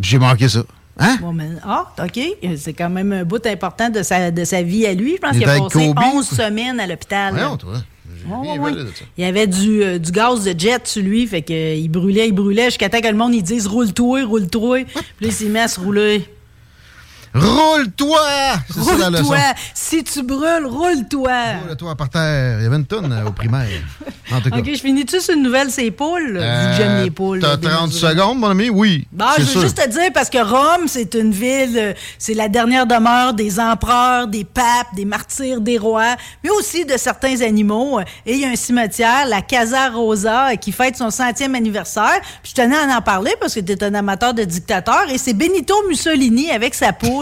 J'ai 0.00 0.18
manqué 0.18 0.48
ça. 0.48 0.62
Hein? 0.98 1.16
Bon, 1.20 1.32
mais- 1.32 1.50
ah, 1.64 1.92
OK. 2.02 2.20
C'est 2.56 2.72
quand 2.72 2.90
même 2.90 3.12
un 3.12 3.24
bout 3.24 3.44
important 3.46 3.88
de 3.90 4.02
sa, 4.02 4.30
de 4.30 4.44
sa 4.44 4.62
vie 4.62 4.86
à 4.86 4.92
lui. 4.94 5.16
Je 5.16 5.20
pense 5.20 5.30
Il 5.34 5.40
qu'il 5.40 5.48
a 5.48 5.58
passé 5.58 5.86
Kobe, 5.88 5.98
11 6.14 6.28
quoi. 6.28 6.36
semalà, 6.46 6.82
à 6.82 6.86
l'hôpital. 6.86 7.56
Toi. 7.58 7.72
Ouais, 8.28 8.58
ouais. 8.58 8.72
Il 9.16 9.24
y 9.24 9.26
avait 9.26 9.46
du, 9.46 9.82
euh, 9.82 9.98
du 9.98 10.10
gaz 10.12 10.44
de 10.44 10.58
jet 10.58 10.86
sur 10.86 11.02
lui, 11.02 11.26
fait 11.26 11.40
que, 11.42 11.52
euh, 11.54 11.74
il 11.74 11.88
brûlait, 11.88 12.28
il 12.28 12.32
brûlait, 12.34 12.66
jusqu'à 12.66 12.90
temps 12.90 13.00
que 13.00 13.06
le 13.08 13.16
monde 13.16 13.32
dise 13.40 13.66
roule-toi, 13.66 14.24
roule-toi. 14.26 14.84
Puis 14.84 14.94
là, 14.94 15.28
il 15.28 15.32
s'est 15.32 15.46
mis 15.46 15.58
à 15.58 15.68
se 15.68 15.80
rouler. 15.80 16.26
Roule-toi! 17.34 18.18
Roule-toi! 18.76 19.36
Si 19.74 20.02
tu 20.04 20.22
brûles, 20.22 20.66
roule-toi! 20.66 21.30
Roule-toi 21.66 21.94
par 21.94 22.08
terre. 22.08 22.58
Il 22.58 22.64
y 22.64 22.66
avait 22.66 22.76
une 22.76 22.86
tonne 22.86 23.12
euh, 23.12 23.28
au 23.28 23.30
primaire. 23.32 23.68
En 24.32 24.40
tout 24.40 24.50
cas. 24.50 24.58
OK, 24.58 24.64
je 24.66 24.80
finis-tu 24.80 25.20
sur 25.20 25.34
une 25.34 25.42
nouvelle, 25.42 25.70
c'est 25.70 25.90
poules? 25.90 26.32
Vu 26.32 26.38
que 26.38 26.76
j'aime 26.76 27.02
les 27.04 27.10
poules. 27.10 27.38
Euh, 27.38 27.56
T'as 27.56 27.68
là, 27.68 27.76
30 27.76 27.88
démesurées. 27.90 28.12
secondes, 28.14 28.38
mon 28.38 28.48
ami? 28.50 28.68
Oui. 28.70 29.06
Bon, 29.12 29.26
c'est 29.36 29.42
je 29.42 29.46
veux 29.46 29.52
sûr. 29.52 29.60
juste 29.62 29.76
te 29.82 29.88
dire, 29.88 30.10
parce 30.12 30.30
que 30.30 30.38
Rome, 30.38 30.86
c'est 30.86 31.14
une 31.14 31.30
ville, 31.32 31.78
euh, 31.78 31.92
c'est 32.18 32.34
la 32.34 32.48
dernière 32.48 32.86
demeure 32.86 33.34
des 33.34 33.60
empereurs, 33.60 34.26
des 34.26 34.44
papes, 34.44 34.88
des 34.96 35.04
martyrs, 35.04 35.60
des 35.60 35.78
rois, 35.78 36.16
mais 36.42 36.50
aussi 36.50 36.84
de 36.84 36.96
certains 36.96 37.40
animaux. 37.42 38.00
Et 38.26 38.34
il 38.34 38.40
y 38.40 38.44
a 38.44 38.48
un 38.48 38.56
cimetière, 38.56 39.26
la 39.26 39.42
Casa 39.42 39.88
Rosa, 39.90 40.50
euh, 40.50 40.56
qui 40.56 40.72
fête 40.72 40.96
son 40.96 41.10
centième 41.10 41.54
anniversaire. 41.54 42.20
Puis 42.42 42.52
je 42.56 42.62
tenais 42.62 42.76
à 42.76 42.96
en 42.96 43.02
parler 43.02 43.32
parce 43.40 43.54
que 43.54 43.60
tu 43.60 43.72
es 43.72 43.84
un 43.84 43.94
amateur 43.94 44.34
de 44.34 44.42
dictateur. 44.44 45.02
Et 45.10 45.18
c'est 45.18 45.34
Benito 45.34 45.74
Mussolini 45.88 46.50
avec 46.50 46.74
sa 46.74 46.92
poule, 46.92 47.19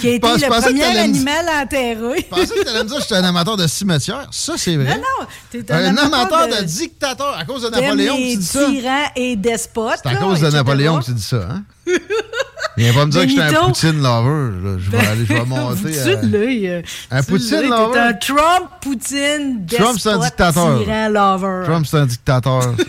qui 0.00 0.08
a 0.08 0.10
été 0.12 0.20
pense- 0.20 0.38
je 0.40 0.46
le 0.46 0.60
premier 0.60 0.84
animal 0.98 1.46
enterré. 1.62 1.94
Je 2.18 2.24
pensais 2.26 2.46
que 2.46 2.64
t'allais 2.64 2.82
me 2.84 2.88
dire 2.88 2.96
que 2.96 3.02
j'étais 3.02 3.14
un 3.16 3.24
amateur 3.24 3.56
de 3.56 3.66
cimetière. 3.66 4.26
Ça, 4.30 4.54
c'est 4.56 4.76
vrai. 4.76 4.96
Non, 4.96 5.02
non, 5.20 5.26
t'es 5.50 5.72
un, 5.72 5.76
un 5.76 5.96
amateur 5.96 6.14
amateur 6.38 6.48
de... 6.48 6.62
de- 6.62 6.66
dictateur. 6.66 7.36
À 7.38 7.44
cause 7.44 7.62
de 7.62 7.68
Napoléon, 7.70 8.16
tu 8.16 8.36
dis 8.36 8.42
ça. 8.44 8.66
tyrans 8.66 9.10
et 9.16 9.36
despotes. 9.36 10.00
C'est 10.02 10.08
à 10.10 10.16
cause 10.16 10.40
de. 10.40 10.50
Napoléon 10.50 10.98
que 11.00 11.04
tu 11.06 11.12
dis 11.12 11.22
ça, 11.22 11.48
hein? 11.50 11.62
Viens 12.76 12.94
pas 12.94 13.04
me 13.04 13.10
dire 13.10 13.22
que 13.22 13.28
j'étais 13.28 13.42
un 13.42 13.46
Benito. 13.52 13.66
Poutine 13.66 14.02
lover. 14.02 14.50
là. 14.64 14.76
Je 14.78 14.90
vais 14.90 15.06
aller, 15.06 15.26
je 15.26 15.32
vais 15.34 15.44
monter. 15.44 15.92
Tu 15.92 15.98
euh, 16.68 16.82
un 17.10 17.20
tu 17.22 17.26
Poutine 17.32 17.68
lover? 17.68 17.98
Un 17.98 18.12
Trump, 18.14 18.70
Poutine, 18.80 19.66
Trump, 19.70 19.98
c'est 20.00 20.08
un 20.08 20.18
despote, 20.18 20.24
dictateur. 20.24 20.78
tyran, 20.84 21.08
lover. 21.08 21.64
Trump, 21.66 21.86
c'est 21.90 21.96
un 21.98 22.06
dictateur. 22.06 22.74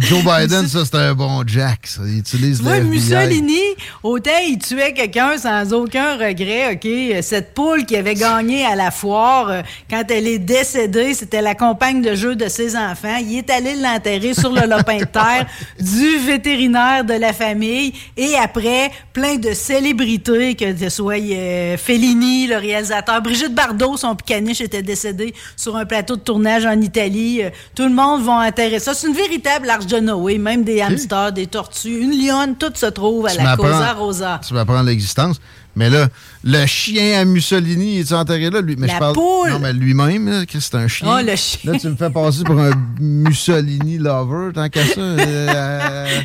Joe 0.00 0.22
Biden, 0.24 0.66
ça, 0.66 0.84
c'est 0.84 0.96
un 0.96 1.14
bon 1.14 1.42
Jack. 1.46 1.86
ça. 1.86 2.02
Il 2.06 2.18
utilise 2.18 2.62
le. 2.62 2.80
Mussolini, 2.84 3.60
autant 4.02 4.30
il 4.46 4.58
tuait 4.58 4.92
quelqu'un 4.92 5.36
sans 5.38 5.72
aucun 5.72 6.16
regret, 6.16 6.74
OK? 6.74 7.22
Cette 7.22 7.54
poule 7.54 7.84
qui 7.86 7.96
avait 7.96 8.14
gagné 8.14 8.64
à 8.64 8.74
la 8.74 8.90
foire, 8.90 9.48
euh, 9.48 9.62
quand 9.90 10.02
elle 10.10 10.26
est 10.26 10.38
décédée, 10.38 11.14
c'était 11.14 11.42
la 11.42 11.54
compagne 11.54 12.02
de 12.02 12.14
jeu 12.14 12.34
de 12.36 12.48
ses 12.48 12.76
enfants. 12.76 13.16
Il 13.20 13.38
est 13.38 13.50
allé 13.50 13.74
l'enterrer 13.76 14.34
sur 14.34 14.50
le 14.52 14.62
lopin 14.68 14.98
de 14.98 15.04
terre 15.04 15.46
du 15.80 16.18
vétérinaire 16.18 17.04
de 17.04 17.14
la 17.14 17.32
famille. 17.32 17.92
Et 18.16 18.34
après, 18.36 18.90
plein 19.12 19.36
de 19.36 19.52
célébrités, 19.52 20.54
que 20.54 20.76
ce 20.76 20.88
soit 20.88 21.18
euh, 21.20 21.76
Fellini, 21.76 22.46
le 22.46 22.56
réalisateur, 22.56 23.22
Brigitte 23.22 23.54
Bardot, 23.54 23.96
son 23.96 24.14
picaniche, 24.14 24.60
était 24.60 24.82
décédée 24.82 25.34
sur 25.56 25.76
un 25.76 25.84
plateau 25.86 26.16
de 26.16 26.20
tournage 26.20 26.66
en 26.66 26.80
Italie. 26.80 27.42
Euh, 27.42 27.50
Tout 27.74 27.84
le 27.84 27.94
monde 27.94 28.22
va 28.24 28.32
enterrer 28.46 28.78
ça. 28.78 28.94
C'est 28.94 29.06
une 29.06 29.14
véritable 29.14 29.70
de 29.86 29.98
Noé, 29.98 30.38
même 30.38 30.64
des 30.64 30.80
hamsters, 30.80 31.32
des 31.32 31.46
tortues, 31.46 32.00
une 32.00 32.12
lionne, 32.12 32.56
tout 32.56 32.72
se 32.74 32.86
trouve 32.86 33.26
à 33.26 33.30
Tu 33.30 33.42
la 33.42 33.56
Cosa 33.56 33.92
Rosa. 33.94 34.40
Tu 34.46 34.54
m'apprends 34.54 34.82
l'existence. 34.82 35.40
Mais 35.76 35.90
là, 35.90 36.08
le 36.44 36.66
chien 36.66 37.20
à 37.20 37.24
Mussolini, 37.24 37.96
il 37.96 38.00
est 38.00 38.12
enterré 38.12 38.48
là? 38.48 38.60
Lui? 38.60 38.76
Mais 38.78 38.86
La 38.86 38.94
je 38.94 38.98
parle... 39.00 39.14
poule! 39.14 39.50
Non, 39.50 39.58
mais 39.58 39.72
lui-même, 39.72 40.46
Chris, 40.46 40.60
c'est 40.60 40.76
un 40.76 40.86
chien. 40.86 41.08
Oh, 41.10 41.20
le 41.20 41.34
chien. 41.34 41.72
Là, 41.72 41.78
tu 41.78 41.88
me 41.88 41.96
fais 41.96 42.10
passer 42.10 42.44
pour 42.44 42.58
un 42.60 42.70
Mussolini 43.00 43.98
lover, 43.98 44.52
tant 44.54 44.68
qu'à 44.68 44.86
ça. 44.86 45.00
euh, 45.00 46.20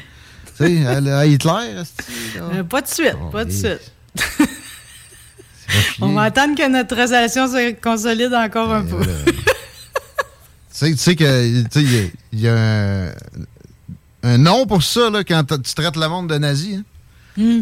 tu 0.56 0.65
sais, 0.84 0.86
à, 0.86 1.26
Hitler, 1.26 1.82
Euh, 2.38 2.63
pas 2.63 2.82
de 2.82 2.88
suite, 2.88 3.15
pas 3.32 3.43
de 3.45 3.50
oui. 3.52 3.58
suite. 3.58 4.50
On 6.02 6.13
va 6.13 6.24
attendre 6.24 6.56
que 6.56 6.67
notre 6.69 6.95
relation 6.95 7.48
se 7.48 7.74
consolide 7.82 8.34
encore 8.34 8.72
un 8.74 8.84
peu. 8.84 8.98
Tu 10.80 10.86
sais, 10.86 10.92
tu 10.92 10.98
sais 10.98 11.15
que 11.15 11.46
il 11.46 11.60
y 11.60 11.98
a- 11.98 12.10
il 12.32 12.39
y, 12.39 12.48
a 12.48 12.56
un, 12.58 13.12
un 14.24 14.38
nom 14.38 14.65
pour 14.65 14.82
ça 14.82 15.10
là, 15.10 15.24
quand 15.26 15.44
tu 15.44 15.74
traites 15.76 15.98
le 15.98 16.08
monde 16.08 16.30
de 16.30 16.38
nazi. 16.38 16.76
Hein? 16.76 16.84
Hmm. 17.36 17.62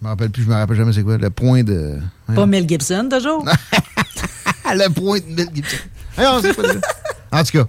Je 0.00 0.04
me 0.04 0.08
rappelle 0.08 0.30
plus, 0.30 0.44
je 0.44 0.48
me 0.48 0.54
rappelle 0.54 0.76
jamais 0.76 0.92
c'est 0.92 1.02
quoi. 1.02 1.18
Le 1.18 1.30
point 1.30 1.62
de. 1.64 1.98
Pas 2.34 2.46
Mel 2.46 2.68
Gibson, 2.68 3.08
toujours? 3.10 3.44
Le 4.72 4.88
point 4.92 5.18
de 5.18 5.34
Mel 5.34 5.48
Gibson. 5.52 5.76
En 7.32 7.44
tout 7.44 7.52
cas, 7.52 7.66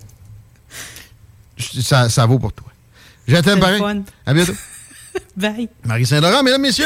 ça, 1.82 2.10
ça 2.10 2.26
vaut 2.26 2.38
pour 2.40 2.54
toi. 2.54 2.68
Je 3.28 3.38
t'aime 3.38 3.60
pareil. 3.60 3.82
À 4.26 4.34
bientôt. 4.34 4.54
Bye. 5.36 5.70
Marie 5.86 6.06
Saint-Laurent, 6.06 6.44
mesdames, 6.44 6.62
messieurs, 6.62 6.86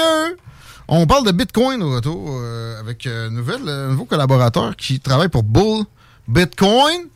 on 0.87 1.05
parle 1.05 1.25
de 1.25 1.31
Bitcoin 1.31 1.81
au 1.83 1.91
retour 1.95 2.37
euh, 2.41 2.79
avec 2.79 3.05
euh, 3.05 3.27
un 3.27 3.89
nouveau 3.91 4.05
collaborateur 4.05 4.75
qui 4.75 4.99
travaille 4.99 5.29
pour 5.29 5.43
Bull 5.43 5.83
Bitcoin. 6.27 7.07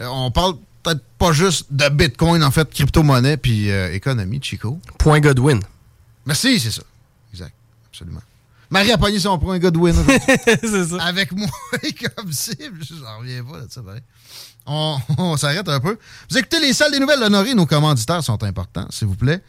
Euh, 0.00 0.06
on 0.06 0.30
parle 0.30 0.56
peut-être 0.82 1.04
pas 1.18 1.32
juste 1.32 1.66
de 1.70 1.88
Bitcoin, 1.88 2.42
en 2.42 2.50
fait, 2.50 2.68
crypto-monnaie 2.70 3.36
puis 3.36 3.70
euh, 3.70 3.92
économie, 3.92 4.40
Chico. 4.42 4.78
Point 4.98 5.20
Godwin. 5.20 5.60
Merci, 6.26 6.60
c'est 6.60 6.70
ça. 6.70 6.82
Exact, 7.32 7.54
absolument. 7.88 8.20
Marie 8.70 8.92
a 8.92 8.98
pogné 8.98 9.18
son 9.18 9.38
point 9.38 9.58
Godwin. 9.58 9.94
c'est 10.46 10.84
ça. 10.86 11.02
avec 11.04 11.32
moi 11.32 11.48
comme 12.16 12.32
cible. 12.32 12.80
J'en 12.82 13.18
reviens 13.18 13.44
pas 13.44 13.60
de 13.60 13.70
ça, 13.70 13.82
pareil. 13.82 14.02
On, 14.66 14.98
on 15.18 15.36
s'arrête 15.36 15.68
un 15.68 15.80
peu. 15.80 15.98
Vous 16.30 16.38
écoutez 16.38 16.60
les 16.60 16.72
salles 16.72 16.92
des 16.92 16.98
nouvelles 16.98 17.22
honorées. 17.22 17.54
Nos 17.54 17.66
commanditaires 17.66 18.22
sont 18.22 18.42
importants, 18.42 18.86
s'il 18.90 19.08
vous 19.08 19.16
plaît. 19.16 19.42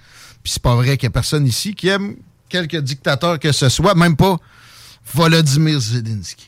Puis 0.43 0.53
c'est 0.53 0.62
pas 0.62 0.75
vrai 0.75 0.97
qu'il 0.97 1.08
y 1.08 1.08
a 1.08 1.12
personne 1.12 1.47
ici 1.47 1.73
qui 1.73 1.88
aime 1.88 2.15
quelque 2.49 2.77
dictateur 2.77 3.39
que 3.39 3.51
ce 3.51 3.69
soit, 3.69 3.95
même 3.95 4.15
pas 4.15 4.38
Volodymyr 5.13 5.79
Zelensky. 5.79 6.47